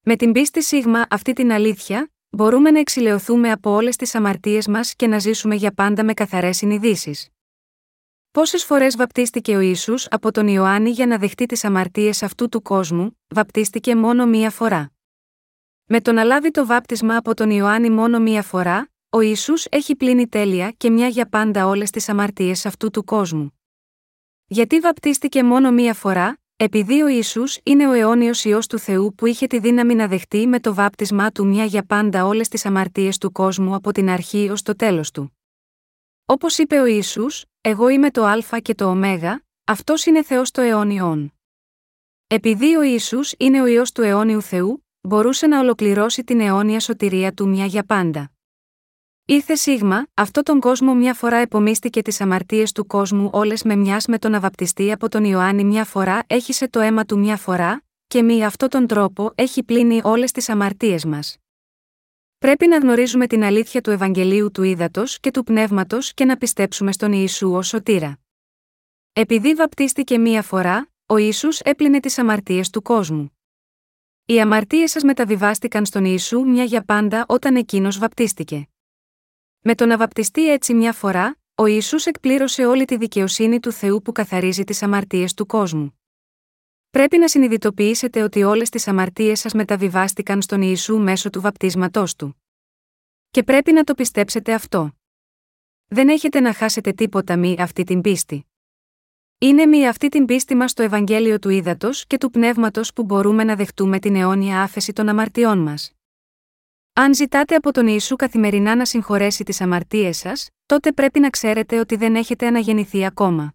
[0.01, 4.95] Με την πίστη σίγμα αυτή την αλήθεια, μπορούμε να εξηλαιωθούμε από όλες τις αμαρτίες μας
[4.95, 7.29] και να ζήσουμε για πάντα με καθαρές συνειδήσεις.
[8.31, 12.61] Πόσες φορές βαπτίστηκε ο Ισού από τον Ιωάννη για να δεχτεί τις αμαρτίες αυτού του
[12.61, 14.91] κόσμου, βαπτίστηκε μόνο μία φορά.
[15.85, 19.95] Με το να λάβει το βάπτισμα από τον Ιωάννη μόνο μία φορά, ο Ισού έχει
[19.95, 23.59] πλύνει τέλεια και μια για πάντα όλες τις αμαρτίες αυτού του κόσμου.
[24.45, 29.25] Γιατί βαπτίστηκε μόνο μία φορά, επειδή ο Ισού είναι ο αιώνιος ιό του Θεού που
[29.25, 33.17] είχε τη δύναμη να δεχτεί με το βάπτισμά του μια για πάντα όλες τις αμαρτίες
[33.17, 35.37] του κόσμου από την αρχή ως το τέλος του.
[36.25, 37.25] Όπως είπε ο Ισού,
[37.63, 38.95] Εγώ είμαι το Α και το Ω,
[39.63, 41.33] αυτός είναι Θεός το αιώνιον.
[42.27, 47.33] Επειδή ο Ισού είναι ο ιό του αιώνιου Θεού, μπορούσε να ολοκληρώσει την αιώνια σωτηρία
[47.33, 48.31] του μια για πάντα.
[49.25, 54.05] Ήρθε σίγμα, αυτό τον κόσμο μια φορά επομίστηκε τις αμαρτίες του κόσμου όλες με μιας
[54.05, 58.21] με τον αβαπτιστή από τον Ιωάννη μια φορά έχισε το αίμα του μια φορά, και
[58.21, 61.37] μη αυτόν τον τρόπο έχει πλύνει όλες τις αμαρτίες μας.
[62.41, 66.91] Πρέπει να γνωρίζουμε την αλήθεια του Ευαγγελίου του Ήδατος και του Πνεύματος και να πιστέψουμε
[66.91, 68.19] στον Ιησού ως σωτήρα.
[69.13, 73.37] Επειδή βαπτίστηκε μία φορά, ο Ιησούς έπλυνε τις αμαρτίες του κόσμου.
[74.25, 78.67] Οι αμαρτίες σας μεταβιβάστηκαν στον Ιησού μια για πάντα όταν εκείνος βαπτίστηκε.
[79.59, 84.01] Με το να βαπτιστεί έτσι μια φορά, ο Ισού εκπλήρωσε όλη τη δικαιοσύνη του Θεού
[84.01, 86.00] που καθαρίζει τις αμαρτίες του κόσμου.
[86.91, 92.41] Πρέπει να συνειδητοποιήσετε ότι όλες τις αμαρτίες σας μεταβιβάστηκαν στον Ιησού μέσω του βαπτίσματός του.
[93.29, 94.91] Και πρέπει να το πιστέψετε αυτό.
[95.87, 98.45] Δεν έχετε να χάσετε τίποτα μη αυτή την πίστη.
[99.37, 103.43] Είναι μη αυτή την πίστη μας στο Ευαγγέλιο του Ήδατος και του Πνεύματος που μπορούμε
[103.43, 105.91] να δεχτούμε την αιώνια άφεση των αμαρτιών μας.
[106.93, 111.79] Αν ζητάτε από τον Ιησού καθημερινά να συγχωρέσει τις αμαρτίες σας, τότε πρέπει να ξέρετε
[111.79, 113.53] ότι δεν έχετε αναγεννηθεί ακόμα.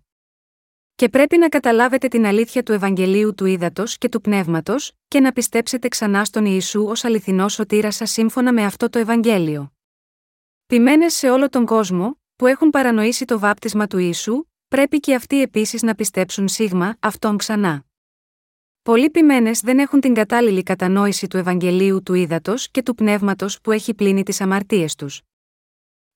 [0.96, 5.32] Και πρέπει να καταλάβετε την αλήθεια του Ευαγγελίου του Ήδατος και του Πνεύματος, και να
[5.32, 9.72] πιστέψετε ξανά στον Ιησού ως αληθινός σωτήρας σα σύμφωνα με αυτό το Ευαγγέλιο.
[10.66, 15.42] Ποιμένες σε όλο τον κόσμο, που έχουν παρανοήσει το βάπτισμα του Ιησού, πρέπει και αυτοί
[15.42, 17.84] επίσης να πιστέψουν σίγμα αυτόν ξανά.
[18.82, 23.72] Πολλοί ποιμένες δεν έχουν την κατάλληλη κατανόηση του Ευαγγελίου του Ήδατος και του Πνεύματος που
[23.72, 25.20] έχει πλύνει τις αμαρτίες τους.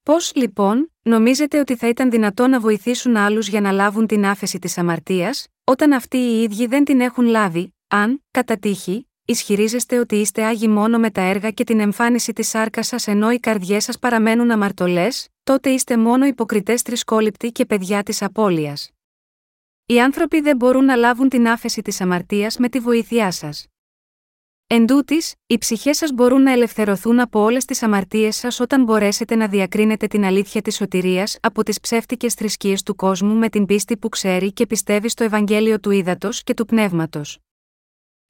[0.03, 4.59] Πώς, λοιπόν, νομίζετε ότι θα ήταν δυνατό να βοηθήσουν άλλους για να λάβουν την άφεση
[4.59, 10.17] της αμαρτίας, όταν αυτοί οι ίδιοι δεν την έχουν λάβει, αν, κατά τύχη, ισχυρίζεστε ότι
[10.17, 13.85] είστε άγιοι μόνο με τα έργα και την εμφάνιση της σάρκας σας ενώ οι καρδιές
[13.85, 18.91] σας παραμένουν αμαρτωλές, τότε είστε μόνο υποκριτές τρισκόληπτοι και παιδιά της απώλειας.
[19.87, 23.67] Οι άνθρωποι δεν μπορούν να λάβουν την άφεση της αμαρτίας με τη βοήθειά σας.
[24.73, 29.35] Εν τούτης, οι ψυχές σας μπορούν να ελευθερωθούν από όλες τις αμαρτίες σας όταν μπορέσετε
[29.35, 33.97] να διακρίνετε την αλήθεια της σωτηρίας από τις ψεύτικες θρησκείες του κόσμου με την πίστη
[33.97, 37.39] που ξέρει και πιστεύει στο Ευαγγέλιο του Ήδατος και του Πνεύματος.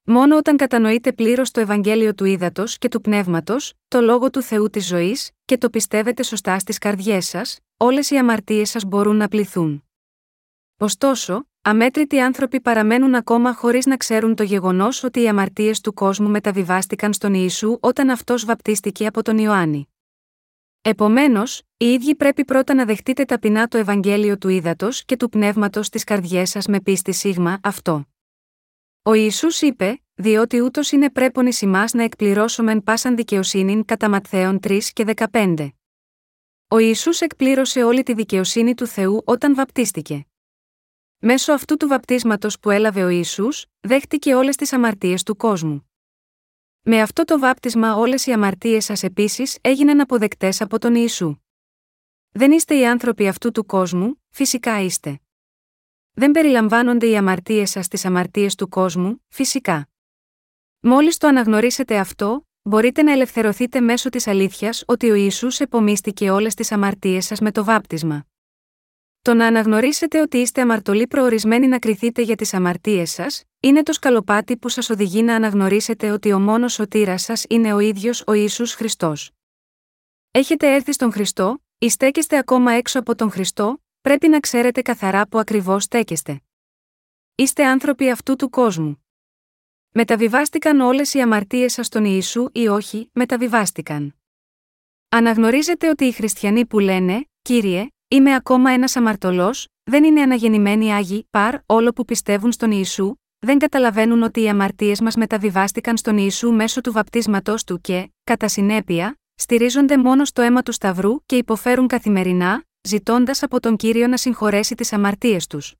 [0.03, 4.69] Μόνο όταν κατανοείτε πλήρως το Ευαγγέλιο του Ήδατος και του Πνεύματος, το λόγο του Θεού
[4.69, 9.27] της ζωής, και το πιστεύετε σωστά στις καρδιές σας, όλες οι αμαρτίες σας μπορούν να
[9.27, 9.83] πληθούν.
[10.77, 16.29] Ωστόσο, αμέτρητοι άνθρωποι παραμένουν ακόμα χωρίς να ξέρουν το γεγονός ότι οι αμαρτίες του κόσμου
[16.29, 19.87] μεταβιβάστηκαν στον Ιησού όταν αυτός βαπτίστηκε από τον Ιωάννη.
[20.81, 25.85] Επομένως, οι ίδιοι πρέπει πρώτα να δεχτείτε ταπεινά το Ευαγγέλιο του ύδατο και του πνεύματος
[25.85, 28.05] στι καρδιές σας με πίστη σίγμα αυτό.
[29.03, 34.79] Ο Ιησούς είπε, διότι ούτως είναι πρέπον εις να εκπληρώσομεν πάσαν δικαιοσύνην κατά Ματθαίων 3
[34.93, 35.69] και 15.
[36.67, 40.25] Ο Ιησούς εκπλήρωσε όλη τη δικαιοσύνη του Θεού όταν βαπτίστηκε.
[41.23, 45.91] Μέσω αυτού του βαπτίσματος που έλαβε ο Ιησούς, δέχτηκε όλες τις αμαρτίες του κόσμου.
[46.81, 51.35] Με αυτό το βάπτισμα όλες οι αμαρτίες σας επίσης έγιναν αποδεκτές από τον Ιησού.
[52.31, 55.19] Δεν είστε οι άνθρωποι αυτού του κόσμου, φυσικά είστε.
[56.11, 59.89] Δεν περιλαμβάνονται οι αμαρτίες σας στις αμαρτίες του κόσμου, φυσικά.
[60.79, 66.53] Μόλις το αναγνωρίσετε αυτό, μπορείτε να ελευθερωθείτε μέσω της αλήθειας ότι ο Ιησούς επομίστηκε όλες
[66.53, 68.25] τις αμαρτίες σας με το βάπτισμα.
[69.23, 73.93] Το να αναγνωρίσετε ότι είστε αμαρτωλοί προορισμένοι να κριθείτε για τις αμαρτίες σας, είναι το
[73.93, 78.33] σκαλοπάτι που σας οδηγεί να αναγνωρίσετε ότι ο μόνος σωτήρας σας είναι ο ίδιος ο
[78.33, 79.31] Ισού Χριστός.
[80.31, 85.27] Έχετε έρθει στον Χριστό, ή στέκεστε ακόμα έξω από τον Χριστό, πρέπει να ξέρετε καθαρά
[85.27, 86.41] που ακριβώς στέκεστε.
[87.35, 89.05] Είστε άνθρωποι αυτού του κόσμου.
[89.91, 94.15] Μεταβιβάστηκαν όλες οι αμαρτίες σας στον Ιησού ή όχι, μεταβιβάστηκαν.
[95.09, 101.27] Αναγνωρίζετε ότι οι χριστιανοί που λένε, κύριε, Είμαι ακόμα ένας αμαρτωλός, δεν είναι αναγεννημένοι άγιοι,
[101.29, 106.51] παρ όλο που πιστεύουν στον Ιησού, δεν καταλαβαίνουν ότι οι αμαρτίες μας μεταβιβάστηκαν στον Ιησού
[106.51, 111.87] μέσω του βαπτίσματός του και, κατά συνέπεια, στηρίζονται μόνο στο αίμα του Σταυρού και υποφέρουν
[111.87, 115.75] καθημερινά, ζητώντας από τον κύριο να συγχωρέσει τις αμαρτίες τους.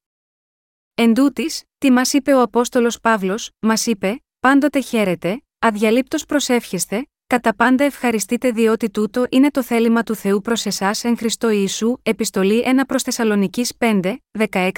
[0.94, 7.56] Εν τούτης, τι μας είπε ο Απόστολος Παύλος, μας είπε: Πάντοτε χαίρετε, αδιαλείπτως προσεύχεστε, κατά
[7.56, 12.64] πάντα ευχαριστείτε διότι τούτο είναι το θέλημα του Θεού προς εσάς εν Χριστώ Ιησού, επιστολή
[12.68, 14.16] 1 προς Θεσσαλονική 5,
[14.50, 14.72] 16,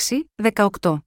[0.81, 0.97] 18.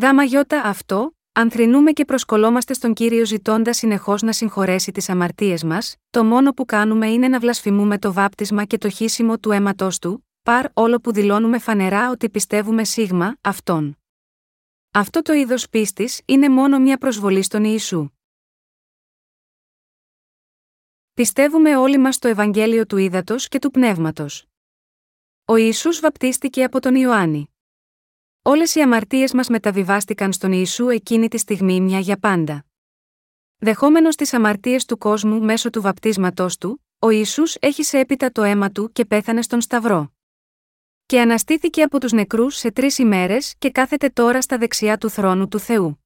[0.00, 5.64] Γάμα γιώτα αυτό, αν θρυνούμε και προσκολόμαστε στον κύριο ζητώντας συνεχώς να συγχωρέσει τις αμαρτίες
[5.64, 9.98] μας, το μόνο που κάνουμε είναι να βλασφημούμε το βάπτισμα και το χύσιμο του αίματός
[9.98, 13.98] του, παρ όλο που δηλώνουμε φανερά ότι πιστεύουμε σίγμα αυτόν.
[14.90, 18.10] Αυτό το είδος πίστης είναι μόνο μια προσβολή στον Ιησού.
[21.20, 24.46] Πιστεύουμε όλοι μας το Ευαγγέλιο του Ήδατος και του Πνεύματος.
[25.44, 27.54] Ο Ιησούς βαπτίστηκε από τον Ιωάννη.
[28.42, 32.64] Όλες οι αμαρτίες μας μεταβιβάστηκαν στον Ιησού εκείνη τη στιγμή μια για πάντα.
[33.58, 38.70] Δεχόμενος τις αμαρτίες του κόσμου μέσω του βαπτίσματός του, ο Ισού έχει έπειτα το αίμα
[38.70, 40.12] του και πέθανε στον Σταυρό.
[41.06, 45.48] Και αναστήθηκε από τους νεκρούς σε τρεις ημέρες και κάθεται τώρα στα δεξιά του θρόνου
[45.48, 46.04] του Θεού.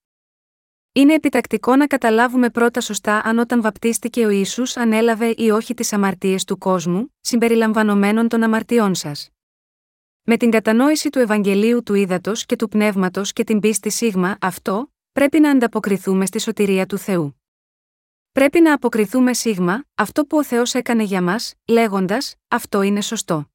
[0.96, 5.92] Είναι επιτακτικό να καταλάβουμε πρώτα σωστά αν όταν βαπτίστηκε ο Ιησούς ανέλαβε ή όχι τις
[5.92, 9.30] αμαρτίες του κόσμου, συμπεριλαμβανομένων των αμαρτιών σας.
[10.22, 14.92] Με την κατανόηση του Ευαγγελίου του Ήδατος και του Πνεύματος και την πίστη σίγμα, αυτό,
[15.12, 17.40] πρέπει να ανταποκριθούμε στη σωτηρία του Θεού.
[18.32, 23.50] Πρέπει να αποκριθούμε σίγμα, αυτό που ο Θεός έκανε για μας, λέγοντας, Αυτό είναι σωστό.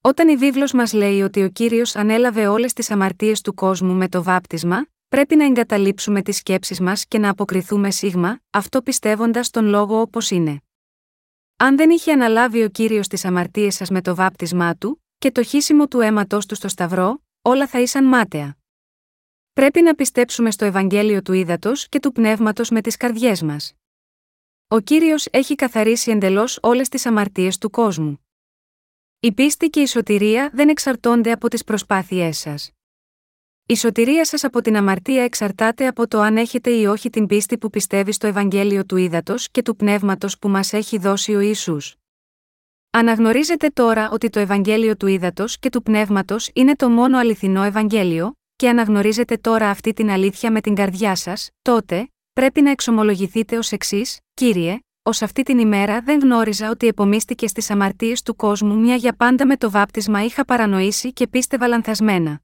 [0.00, 4.08] Όταν η βίβλος μας λέει ότι ο Κύριος ανέλαβε όλες τις αμαρτίες του κόσμου με
[4.08, 9.66] το βάπτισμα, πρέπει να εγκαταλείψουμε τις σκέψεις μας και να αποκριθούμε σίγμα, αυτό πιστεύοντας τον
[9.66, 10.62] λόγο όπως είναι.
[11.56, 15.42] Αν δεν είχε αναλάβει ο Κύριος τις αμαρτίες σας με το βάπτισμά του, και το
[15.42, 18.56] χύσιμο του αίματός του στο Σταυρό, όλα θα ήσαν μάταια.
[19.52, 23.74] Πρέπει να πιστέψουμε στο Ευαγγέλιο του Ήδατος και του Πνεύματος με τις καρδιές μας.
[24.68, 28.26] Ο κύριος έχει καθαρίσει εντελώς όλες τις αμαρτίες του κόσμου.
[29.20, 32.73] Η πίστη και η σωτηρία δεν εξαρτώνται από τις προσπάθειές σας.
[33.66, 37.58] Η σωτηρία σας από την αμαρτία εξαρτάται από το αν έχετε ή όχι την πίστη
[37.58, 41.94] που πιστεύει στο Ευαγγέλιο του Ήδατος και του Πνεύματος που μας έχει δώσει ο Ιησούς.
[42.90, 48.32] Αναγνωρίζετε τώρα ότι το Ευαγγέλιο του Ήδατος και του Πνεύματος είναι το μόνο αληθινό Ευαγγέλιο,
[48.56, 53.72] και αναγνωρίζετε τώρα αυτή την αλήθεια με την καρδιά σας, τότε, πρέπει να εξομολογηθείτε ως
[53.72, 58.94] εξής, κύριε, ως αυτή την ημέρα δεν γνώριζα ότι επομίστηκες στι αμαρτίες του κόσμου μια
[58.94, 62.43] για πάντα με το βάπτισμα είχα παρανοήσει και πίστευα λανθασμένα.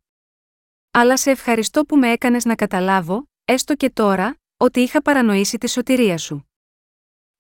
[0.91, 5.69] Αλλά σε ευχαριστώ που με έκανες να καταλάβω, έστω και τώρα, ότι είχα παρανοήσει τη
[5.69, 6.51] σωτηρία σου.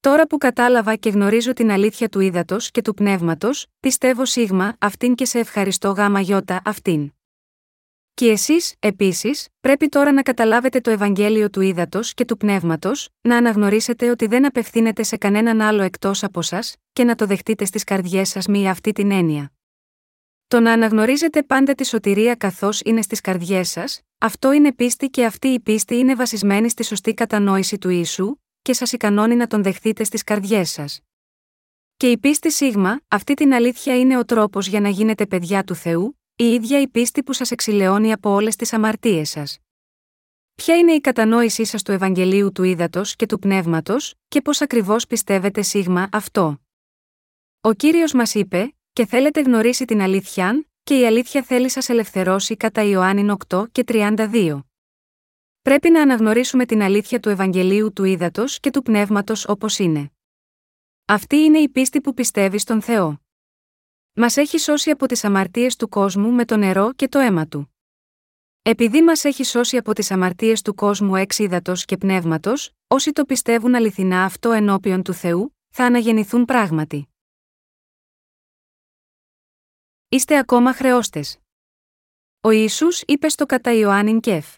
[0.01, 5.15] Τώρα που κατάλαβα και γνωρίζω την αλήθεια του ύδατος και του πνεύματος, πιστεύω σίγμα αυτήν
[5.15, 7.13] και σε ευχαριστώ γάμα γιώτα αυτήν.
[8.15, 13.37] Και εσείς, επίσης, πρέπει τώρα να καταλάβετε το Ευαγγέλιο του ύδατος και του πνεύματος, να
[13.37, 17.85] αναγνωρίσετε ότι δεν απευθύνεται σε κανέναν άλλο εκτός από σας, και να το δεχτείτε στις
[17.85, 19.53] καρδιές σας με αυτή την έννοια.
[20.51, 25.25] Το να αναγνωρίζετε πάντα τη σωτηρία καθώς είναι στις καρδιές σας, αυτό είναι πίστη και
[25.25, 29.63] αυτή η πίστη είναι βασισμένη στη σωστή κατανόηση του ίσου, και σας ικανώνει να τον
[29.63, 31.01] δεχτείτε στις καρδιές σας.
[31.97, 35.75] Και η πίστη σίγμα, αυτή την αλήθεια είναι ο τρόπος για να γίνετε παιδιά του
[35.75, 39.59] Θεού, η ίδια η πίστη που σας εξηλαιώνει από όλες τις αμαρτίες σας.
[40.55, 45.07] Ποια είναι η κατανόησή σας του Ευαγγελίου του Ήδατος και του Πνεύματος, και πώς ακριβώς
[45.07, 46.61] πιστεύετε σίγμα αυτό;
[47.61, 52.57] Ο κύριος μας είπε, και θέλετε γνωρίσει την αλήθεια, και η αλήθεια θέλει σας ελευθερώσει
[52.57, 54.61] κατά Ιωάννη 8 και 32.
[55.63, 60.11] Πρέπει να αναγνωρίσουμε την αλήθεια του Ευαγγελίου του Ήδατος και του Πνεύματος όπως είναι.
[61.05, 63.21] Αυτή είναι η πίστη που πιστεύει στον Θεό.
[64.13, 67.75] Μας έχει σώσει από τις αμαρτίες του κόσμου με το νερό και το αίμα του.
[68.63, 73.25] Επειδή μας έχει σώσει από τις αμαρτίες του κόσμου εξ ύδατο και πνεύματος, όσοι το
[73.25, 77.10] πιστεύουν αληθινά αυτό ενώπιον του Θεού, θα αναγεννηθούν πράγματι.
[80.13, 81.25] Είστε ακόμα χρεώστε.
[82.41, 84.57] Ο Ιησούς είπε στο κατά Ιωάννην Κεφ.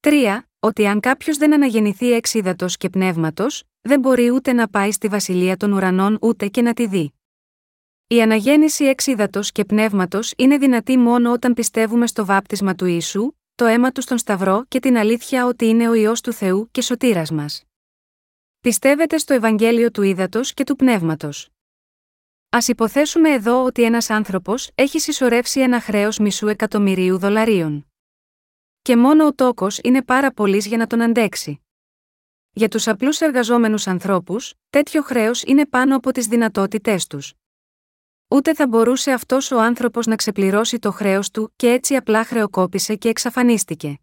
[0.00, 0.38] 3.
[0.58, 5.08] Ότι αν κάποιος δεν αναγεννηθεί εξ ύδατο και πνεύματος, δεν μπορεί ούτε να πάει στη
[5.08, 7.14] βασιλεία των ουρανών ούτε και να τη δει.
[8.06, 13.32] Η αναγέννηση εξ ύδατο και πνεύματος είναι δυνατή μόνο όταν πιστεύουμε στο βάπτισμα του ίσου,
[13.54, 16.82] το αίμα του στον Σταυρό και την αλήθεια ότι είναι ο ιό του Θεού και
[16.82, 17.64] σωτήρας μας.
[18.60, 21.50] Πιστεύετε στο Ευαγγέλιο του ύδατο και του πνεύματος.
[22.56, 27.86] Α υποθέσουμε εδώ ότι ένας άνθρωπος έχει συσσωρεύσει ένα χρέος μισού εκατομμυρίου δολαρίων.
[28.82, 31.60] Και μόνο ο τόκος είναι πάρα πολύ για να τον αντέξει.
[32.52, 37.32] Για τους απλούς εργαζόμενους ανθρώπους, τέτοιο χρέος είναι πάνω από τις δυνατότητές τους.
[38.28, 42.94] Ούτε θα μπορούσε αυτός ο άνθρωπος να ξεπληρώσει το χρέος του και έτσι απλά χρεοκόπησε
[42.94, 43.98] και εξαφανίστηκε.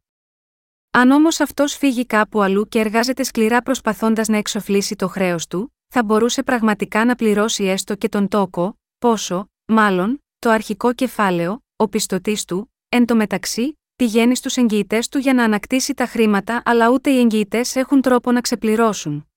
[0.92, 5.74] Αν όμως αυτός φύγει κάπου αλλού και εργάζεται σκληρά προσπαθώντας να εξοφλήσει το χρέος του,
[5.96, 11.88] θα μπορούσε πραγματικά να πληρώσει έστω και τον τόκο, πόσο, μάλλον, το αρχικό κεφάλαιο, ο
[11.88, 16.90] πιστωτής του, εν τω μεταξύ, πηγαίνει στους εγγυητές του για να ανακτήσει τα χρήματα, αλλά
[16.90, 19.28] ούτε οι εγγυητές έχουν τρόπο να ξεπληρώσουν.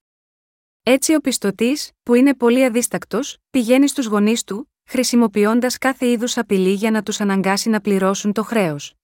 [0.83, 6.73] Έτσι ο πιστωτής, που είναι πολύ αδίστακτος, πηγαίνει στους γονείς του, χρησιμοποιώντας κάθε είδους απειλή
[6.73, 8.95] για να τους αναγκάσει να πληρώσουν το χρέος.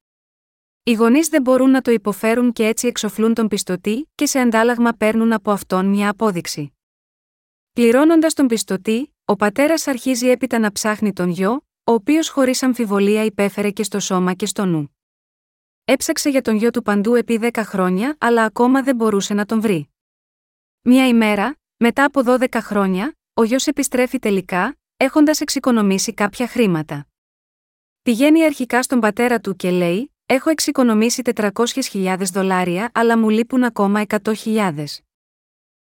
[0.83, 4.93] Οι γονείς δεν μπορούν να το υποφέρουν και έτσι εξοφλούν τον πιστωτή και σε αντάλλαγμα
[4.93, 6.73] παίρνουν από αυτόν μια απόδειξη.
[7.73, 11.53] Πληρώνοντας τον πιστωτή, ο πατέρας αρχίζει έπειτα να ψάχνει τον γιο,
[11.85, 14.97] ο οποίος χωρίς αμφιβολία υπέφερε και στο σώμα και στο νου.
[15.85, 19.61] Έψαξε για τον γιο του παντού επί 10 χρόνια, αλλά ακόμα δεν μπορούσε να τον
[19.61, 19.89] βρει.
[20.83, 27.07] Μια ημέρα, μετά από 12 χρόνια, ο γιος επιστρέφει τελικά, έχοντας εξοικονομήσει κάποια χρήματα.
[28.03, 34.03] Πηγαίνει αρχικά στον πατέρα του και λέει: Έχω εξοικονομήσει 400.000 δολάρια, αλλά μου λείπουν ακόμα
[34.07, 34.85] 100.000.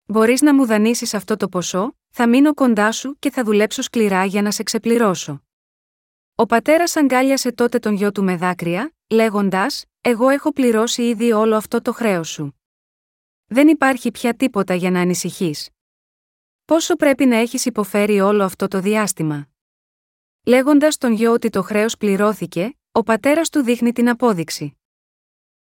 [0.05, 4.25] Μπορείς να μου δανείσεις αυτό το ποσό, θα μείνω κοντά σου και θα δουλέψω σκληρά
[4.25, 5.43] για να σε ξεπληρώσω.
[6.35, 11.57] Ο πατέρας αγκάλιασε τότε τον γιο του με δάκρυα, λέγοντας: Εγώ έχω πληρώσει ήδη όλο
[11.57, 12.61] αυτό το χρέος σου.
[13.47, 15.71] Δεν υπάρχει πια τίποτα για να ανησυχείς.
[16.65, 19.49] Πόσο πρέπει να έχεις υποφέρει όλο αυτό το διάστημα;
[20.47, 24.82] Λέγοντας τον γιο ότι το χρέος πληρώθηκε, ο πατέρας του δείχνει την απόδειξη.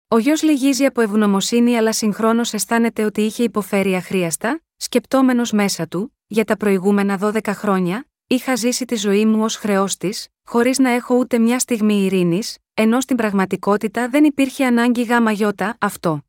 [0.09, 6.17] Ο γιος λυγίζει από ευγνωμοσύνη αλλά συγχρόνως αισθάνεται ότι είχε υποφέρει αχρίαστα, σκεπτόμενος μέσα του,
[6.27, 10.89] για τα προηγούμενα 12 χρόνια, είχα ζήσει τη ζωή μου ως χρεός της, χωρίς να
[10.89, 16.25] έχω ούτε μια στιγμή ειρήνης, ενώ στην πραγματικότητα δεν υπήρχε ανάγκη γάμα γιώτα αυτό.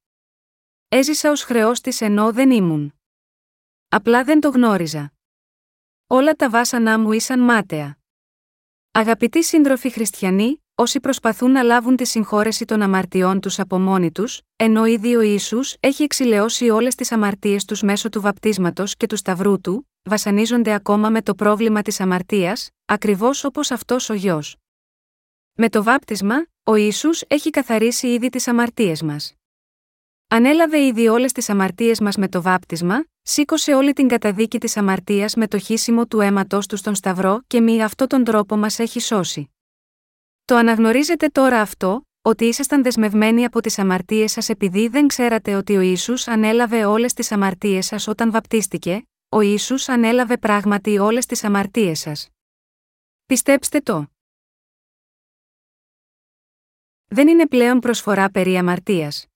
[0.88, 2.94] Έζησα ως χρεός της ενώ δεν ήμουν.
[3.88, 5.12] Απλά δεν το γνώριζα.
[6.06, 7.98] Όλα τα βάσανά μου ήσαν μάταια.
[8.92, 14.40] Αγαπητοί σύντροφοι χριστιανοί, όσοι προσπαθούν να λάβουν τη συγχώρεση των αμαρτιών τους από μόνοι τους,
[14.56, 19.16] ενώ ήδη ο ίσου έχει εξηλαιώσει όλες τις αμαρτίες τους μέσω του βαπτίσματος και του
[19.16, 24.56] σταυρού του, βασανίζονται ακόμα με το πρόβλημα της αμαρτίας, ακριβώς όπως αυτός ο γιος.
[25.52, 29.34] Με το βάπτισμα, ο ίσου έχει καθαρίσει ήδη τις αμαρτίες μας.
[30.28, 35.34] Ανέλαβε ήδη όλες τις αμαρτίες μας με το βάπτισμα, σήκωσε όλη την καταδίκη της αμαρτίας
[35.34, 39.00] με το χύσιμο του αίματό του στον Σταυρό και με αυτόν τον τρόπο μας έχει
[39.00, 39.50] σώσει.
[40.48, 45.76] Το αναγνωρίζετε τώρα αυτό, ότι ήσασταν δεσμευμένοι από τις αμαρτίες σας επειδή δεν ξέρατε ότι
[45.76, 51.44] ο ίσου ανέλαβε όλες τις αμαρτίες σας όταν βαπτίστηκε, ο ίσου ανέλαβε πράγματι όλες τις
[51.44, 52.28] αμαρτίες σας.
[53.26, 54.06] Πιστέψτε το.
[57.06, 59.26] Δεν είναι πλέον προσφορά περί αμαρτίας.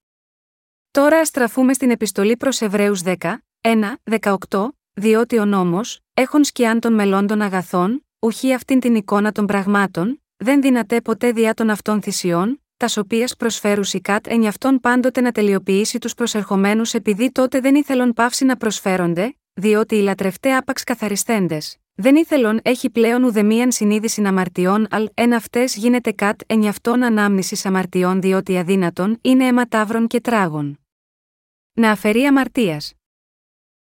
[0.91, 3.15] Τώρα στραφούμε στην επιστολή προς Εβραίους 10,
[3.61, 9.33] 1, 18, διότι ο νόμος, έχουν σκιάν των μελών των αγαθών, ουχή αυτήν την εικόνα
[9.33, 14.81] των πραγμάτων, δεν δυνατέ ποτέ διά των αυτών θυσιών, τας οποίας προσφέρουν κατ εν αυτόν
[14.81, 20.57] πάντοτε να τελειοποιήσει τους προσερχομένους επειδή τότε δεν ήθελον πάυση να προσφέρονται, διότι οι λατρευτέ
[20.57, 26.67] άπαξ καθαριστέντες, δεν ήθελον έχει πλέον ουδεμίαν συνείδηση αμαρτιών, αλ εν αυτές γίνεται κατ εν
[26.67, 30.81] αυτόν ανάμνησης αμαρτιών διότι αδύνατον είναι αίμα τάβρων και τράγων.
[31.73, 32.93] Να αφαιρεί αμαρτίας.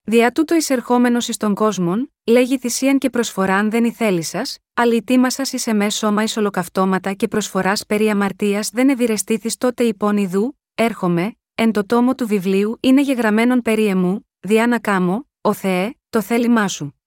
[0.09, 5.03] Δια τούτο εισερχόμενο εις τον κόσμον, λέγει θυσίαν και προσφοράν δεν ηθέλη σας, αλλά η
[5.03, 10.17] τίμα σας ει εμέ σώμα εις ολοκαυτώματα και προσφοράς περί αμαρτίας δεν ευηρεστήθης τότε υπόν
[10.17, 15.53] ιδού, έρχομαι, εν το τόμο του βιβλίου είναι γεγραμμένον περί εμού, διά να κάμω, ο
[15.53, 17.01] Θεέ, το θέλημά σου.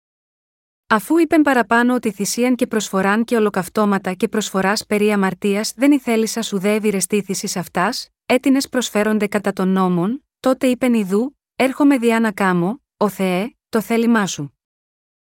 [0.87, 6.41] Αφού είπεν παραπάνω ότι θυσίαν και προσφοράν και ολοκαυτώματα και προσφοράς περί αμαρτίας δεν ηθέλησα
[6.41, 12.31] σου δε ευηρεστήθηση αυτάς, έτινε προσφέρονται κατά των νόμων, τότε είπεν Ιδού, έρχομαι διά να
[12.31, 14.57] κάμω, ο Θεέ, το θέλημά σου.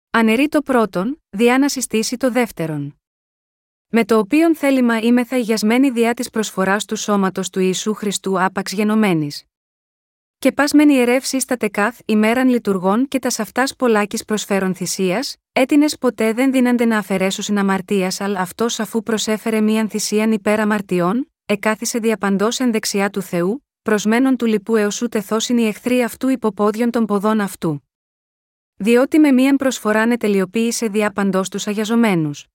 [0.09, 2.99] Ανερεί το πρώτον, διά να συστήσει το δεύτερον.
[3.88, 8.41] Με το οποίον θέλημα είμαι θα ηγιασμένη διά της προσφοράς του σώματος του Ιησού Χριστού
[8.41, 9.43] άπαξ γενομένης.
[10.38, 15.86] Και πας μεν ιερεύσεις στα τεκάθ ημέραν λειτουργών και τα αυτά πολλάκη προσφέρον θυσίας, έτινε
[15.99, 21.99] ποτέ δεν δίνανται να αφαιρέσουν αμαρτίας, αλλά αυτός αφού προσέφερε μίαν θυσίαν υπέρ αμαρτιών, εκάθισε
[21.99, 26.91] διαπαντός εν δεξιά του Θεού, προσμένων του λοιπού έως ούτε θόσιν οι εχθροί αυτού υποπόδιων
[26.91, 27.83] των ποδών αυτού.
[28.75, 32.45] Διότι με μίαν προσφορά τελειοποίησε διάπαντό τους αγιαζομένους.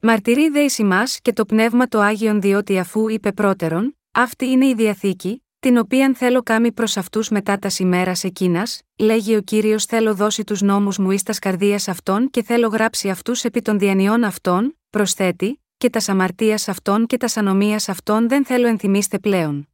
[0.00, 4.74] Μαρτυρεί δε εις και το πνεύμα το Άγιον διότι αφού είπε πρώτερον, αυτή είναι η
[4.74, 10.14] διαθήκη, την οποίαν θέλω κάμει προς αυτούς μετά τας ημέρας εκείνας, λέγει ο κύριος θέλω
[10.14, 14.24] δώσει τους νόμους μου εις τας καρδίας αυτών και θέλω γράψει αυτούς επί των διανιών
[14.24, 19.69] αυτών, προσθέτει, και τας αμαρτίας αυτών και τας ανομίας αυτών δεν θέλω ενθυμίστε πλέον.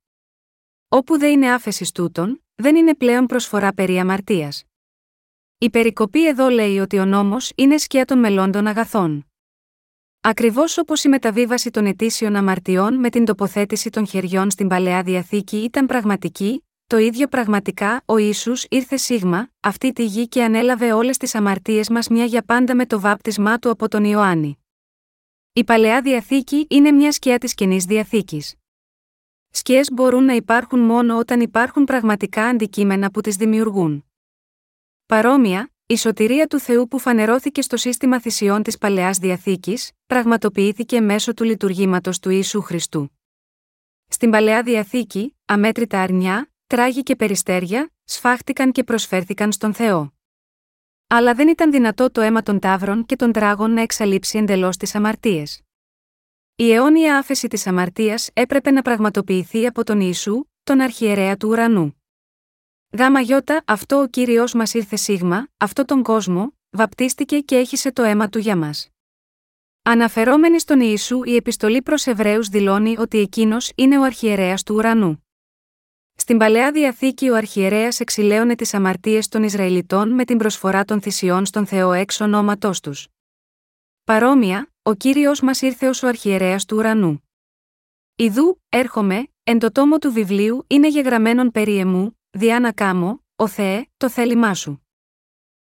[0.88, 4.64] Όπου δεν είναι άφεσης τούτων, δεν είναι πλέον προσφορά περί αμαρτίας.
[5.58, 9.26] Η περικοπή εδώ λέει ότι ο νόμος είναι σκιά των μελών αγαθών.
[10.20, 15.56] Ακριβώς όπως η μεταβίβαση των ετήσιων αμαρτιών με την τοποθέτηση των χεριών στην παλαιά διαθήκη
[15.56, 21.16] ήταν πραγματική, το ίδιο πραγματικά ο ίσου ήρθε σίγμα, αυτή τη γη και ανέλαβε όλες
[21.16, 24.58] τις αμαρτίες μας μια για πάντα με το βάπτισμά του από τον Ιωάννη.
[25.52, 28.54] Η παλαιά διαθήκη είναι μια σκιά της καινής διαθήκης.
[29.56, 34.04] Σκιές μπορούν να υπάρχουν μόνο όταν υπάρχουν πραγματικά αντικείμενα που τις δημιουργούν.
[35.06, 41.34] Παρόμοια, η σωτηρία του Θεού που φανερώθηκε στο σύστημα θυσιών της παλαιάς διαθήκης, πραγματοποιήθηκε μέσω
[41.34, 43.18] του λειτουργήματος του Ιησού Χριστού.
[44.08, 50.14] Στην παλαιά διαθήκη, αμέτρητα αρνιά, τράγοι και περιστέρια, σφάχτηκαν και προσφέρθηκαν στον Θεό.
[51.06, 54.94] Αλλά δεν ήταν δυνατό το αίμα των τάβρων και των τράγων να εξαλείψει εντελώς τις
[54.94, 55.65] αμαρτίες.
[56.58, 62.02] Η αιώνια άφεση της αμαρτίας έπρεπε να πραγματοποιηθεί από τον Ιησού, τον αρχιερέα του ουρανού.
[62.98, 68.02] Γάμα γιώτα, αυτό ο κύριος μας ήρθε σίγμα, αυτό τον κόσμο, βαπτίστηκε και έχισε το
[68.02, 68.88] αίμα του για μας.
[69.82, 75.26] Αναφερόμενη στον Ιησού, η επιστολή προς Εβραίους δηλώνει ότι εκείνος είναι ο αρχιερέας του ουρανού.
[76.14, 81.46] Στην παλαιά διαθήκη ο αρχιερέας εξηλαίωνε τις αμαρτίες των Ισραηλιτών με την προσφορά των θυσιών
[81.46, 83.08] στον Θεό εξ ονόματός τους.
[84.04, 87.28] Παρόμοια, ο κύριος μας ήρθε ως ο αρχιερέας του ουρανού.
[88.16, 93.48] Ιδού, έρχομαι, εν το τόμο του βιβλίου είναι γεγραμμένον περί εμού, διά να κάμω, ο
[93.48, 94.86] Θεέ, το θέλημά σου.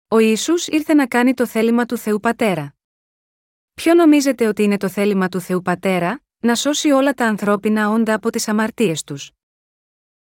[0.09, 2.75] Ο Ισού ήρθε να κάνει το θέλημα του Θεού Πατέρα.
[3.75, 8.15] Ποιο νομίζετε ότι είναι το θέλημα του Θεού Πατέρα, να σώσει όλα τα ανθρώπινα όντα
[8.15, 9.31] από τις αμαρτίες τους.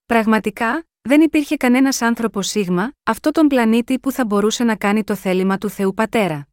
[0.05, 5.15] Πραγματικά, δεν υπήρχε κανένας άνθρωπος σίγμα, αυτό τον πλανήτη που θα μπορούσε να κάνει το
[5.15, 6.48] θέλημα του Θεού Πατέρα.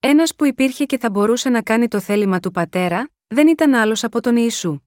[0.00, 4.04] Ένας που υπήρχε και θα μπορούσε να κάνει το θέλημα του Πατέρα, δεν ήταν άλλος
[4.04, 4.80] από τον Ιησού.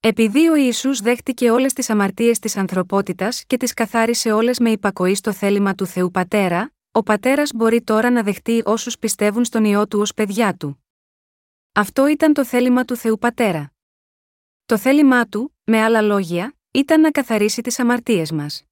[0.00, 5.14] Επειδή ο Ιησούς δέχτηκε όλες τις αμαρτίες της ανθρωπότητας και τις καθάρισε όλες με υπακοή
[5.14, 9.88] στο θέλημα του Θεού Πατέρα, ο Πατέρας μπορεί τώρα να δεχτεί όσους πιστεύουν στον ιό
[9.88, 10.84] του ως παιδιά του.
[11.72, 13.72] Αυτό ήταν το θέλημα του Θεού Πατέρα.
[14.66, 18.64] Το θέλημά του, με άλλα λόγια, ήταν να καθαρίσει τις αμαρτίες μας.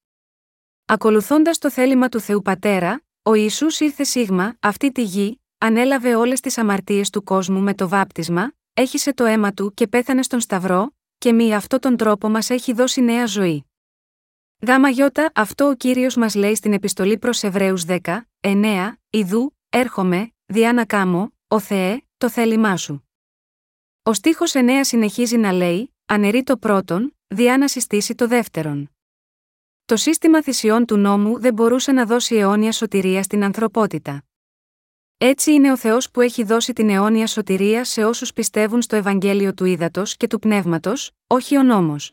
[0.84, 6.40] Ακολουθώντας το θέλημα του Θεού Πατέρα, ο Ιησούς ήρθε σίγμα, αυτή τη γη, ανέλαβε όλες
[6.40, 10.96] τις αμαρτίες του κόσμου με το βάπτισμα, έχισε το αίμα του και πέθανε στον Σταυρό,
[11.18, 13.64] και με αυτόν τον τρόπο μας έχει δώσει νέα ζωή.
[14.66, 17.98] Γάμα γιώτα, αυτό ο κύριος μας λέει στην επιστολή προς Εβραίους 10,
[18.40, 23.08] 9, Ιδού, έρχομαι, διά να κάμω, ο Θεέ, το θέλημά σου.
[24.02, 28.90] Ο στίχος 9 συνεχίζει να λέει, ανερεί το πρώτον, διά να συστήσει το δεύτερον.
[29.88, 34.24] Το σύστημα θυσιών του νόμου δεν μπορούσε να δώσει αιώνια σωτηρία στην ανθρωπότητα.
[35.18, 39.54] Έτσι είναι ο Θεός που έχει δώσει την αιώνια σωτηρία σε όσους πιστεύουν στο Ευαγγέλιο
[39.54, 42.12] του Ήδατος και του Πνεύματος, όχι ο νόμος.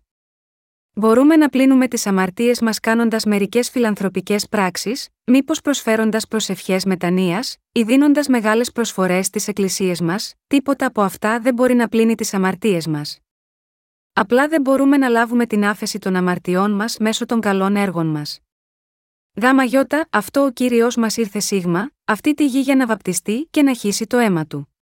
[0.94, 7.84] Μπορούμε να πλύνουμε τις αμαρτίες μας κάνοντας μερικές φιλανθρωπικές πράξεις, μήπως προσφέροντας προσευχές μετανία, ή
[7.84, 12.88] δίνοντας μεγάλες προσφορές στις εκκλησίες μας, τίποτα από αυτά δεν μπορεί να πλύνει τις αμαρτίες
[12.88, 13.25] μας.
[14.18, 18.40] Απλά δεν μπορούμε να λάβουμε την άφεση των αμαρτιών μας μέσω των καλών έργων μας.
[19.42, 23.64] Γάμα γιώτα, αυτό ο κύριος μας ήρθε σίγμα, αυτή τη γη για να βαπτιστεί και
[23.64, 24.76] να χύσει το αίμα του.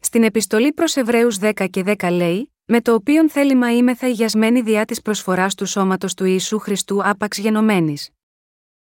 [0.00, 4.84] Στην επιστολή προς Εβραίους 10 και 10 λέει, με το οποίον θέλημα είμεθα υγιασμένοι διά
[4.84, 8.10] της προσφοράς του σώματος του Ιησού Χριστού άπαξ γενομένης.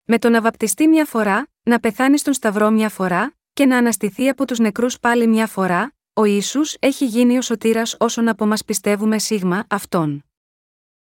[0.05, 4.28] Με το να βαπτιστεί μια φορά, να πεθάνει στον Σταυρό μια φορά, και να αναστηθεί
[4.28, 8.64] από τους νεκρούς πάλι μια φορά, ο Ισού έχει γίνει ο σωτήρας όσων από μας
[8.64, 10.24] πιστεύουμε σίγμα αυτόν.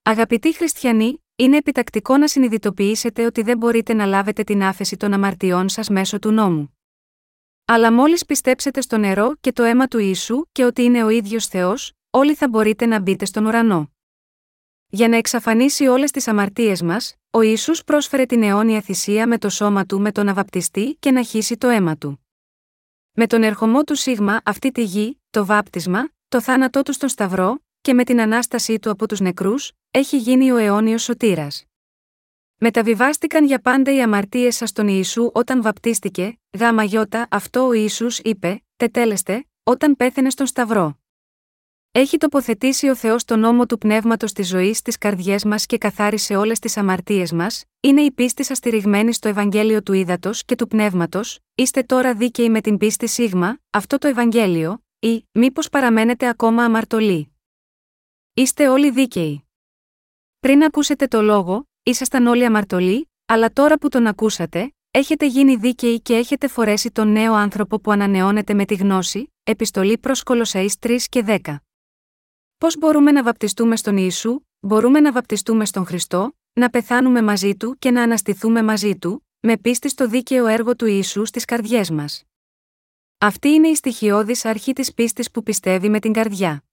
[0.02, 5.70] Αγαπητοί χριστιανοί, είναι επιτακτικό να συνειδητοποιήσετε ότι δεν μπορείτε να λάβετε την άφεση των αμαρτιών
[5.70, 6.78] σας μέσω του νόμου.
[7.66, 11.46] Αλλά μόλις πιστέψετε στο νερό και το αίμα του Ιησού και ότι είναι ο ίδιος
[11.46, 13.92] Θεός, όλοι θα μπορείτε να μπείτε στον ουρανό.
[14.88, 19.50] Για να εξαφανίσει όλες τις αμαρτίες μας, ο Ισού πρόσφερε την αιώνια θυσία με το
[19.50, 22.29] σώμα του με τον αβαπτιστή και να χύσει το αίμα του.
[23.14, 27.60] Με τον ερχομό του Σίγμα αυτή τη γη, το βάπτισμα, το θάνατό του στον Σταυρό,
[27.82, 31.64] και με την ανάστασή του από τους νεκρούς, έχει γίνει ο αιώνιος σωτήρας.
[32.58, 38.20] Μεταβιβάστηκαν για πάντα οι αμαρτίες σας στον Ιησού όταν βαπτίστηκε, γάμα γιώτα, αυτό ο Ιησούς
[38.20, 40.99] είπε, τετέλεστε, όταν πέθαινε στον Σταυρό.
[41.92, 46.36] Έχει τοποθετήσει ο Θεός τον νόμο του πνεύματος της ζωής στι καρδιές μας και καθάρισε
[46.36, 50.68] όλες τις αμαρτίες μας, είναι η πίστη σας στηριγμένη στο Ευαγγέλιο του Ήδατος και του
[50.68, 56.64] Πνεύματος, είστε τώρα δίκαιοι με την πίστη σίγμα, αυτό το Ευαγγέλιο, ή, μήπως παραμένετε ακόμα
[56.64, 57.36] αμαρτωλοί.
[58.34, 59.48] Είστε όλοι δίκαιοι.
[60.40, 66.02] Πριν ακούσετε το λόγο, ήσασταν όλοι αμαρτωλοί, αλλά τώρα που τον ακούσατε, έχετε γίνει δίκαιοι
[66.02, 70.98] και έχετε φορέσει τον νέο άνθρωπο που ανανεώνεται με τη γνώση, επιστολή προς Κολοσσαεί 3
[71.10, 71.56] και 10.
[72.60, 77.76] Πώς μπορούμε να βαπτιστούμε στον Ιησού, μπορούμε να βαπτιστούμε στον Χριστό, να πεθάνουμε μαζί του
[77.80, 82.24] και να αναστηθούμε μαζί του, με πίστη στο δίκαιο έργο του Ιησού στις καρδιές μας.
[83.18, 86.64] Αυτή είναι η στοιχειώδης αρχή της πίστης που πιστεύει με την καρδιά.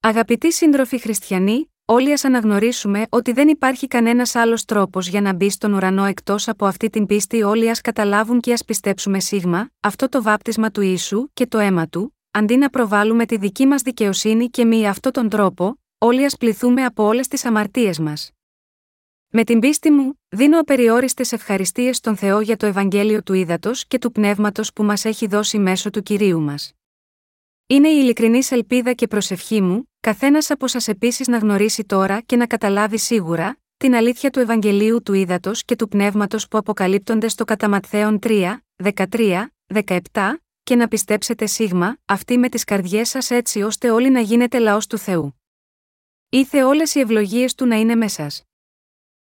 [0.00, 5.50] Αγαπητοί σύντροφοι χριστιανοί, όλοι ας αναγνωρίσουμε ότι δεν υπάρχει κανένας άλλος τρόπος για να μπει
[5.50, 7.42] στον ουρανό εκτός από αυτή την πίστη.
[7.42, 11.88] Όλοι ας καταλάβουν και ας πιστέψουμε σίγμα, αυτό το βάπτισμα του Ιησού και το αίμα
[11.88, 16.36] του, αντί να προβάλλουμε τη δική μας δικαιοσύνη και μη αυτόν τον τρόπο, όλοι ας
[16.36, 18.30] πληθούμε από όλες τις αμαρτίες μας.
[19.28, 23.98] Με την πίστη μου, δίνω απεριόριστες ευχαριστίες στον Θεό για το Ευαγγέλιο του Ήδατος και
[23.98, 26.72] του Πνεύματος που μας έχει δώσει μέσω του κυρίου μας.
[27.66, 32.36] Είναι η ειλικρινής ελπίδα και προσευχή μου, καθένας από σας επίσης να γνωρίσει τώρα και
[32.36, 37.44] να καταλάβει σίγουρα την αλήθεια του Ευαγγελίου του Ήδατος και του Πνεύματος που αποκαλύπτονται στο
[37.44, 38.56] Καταματθέον 3,
[38.94, 39.46] 13,
[39.86, 39.96] 17,
[40.62, 44.86] και να πιστέψετε σίγμα, αυτή με τις καρδιές σας έτσι ώστε όλοι να γίνετε λαός
[44.86, 45.40] του Θεού.
[46.28, 48.30] Ήθε όλες οι ευλογίες του να είναι μέσα.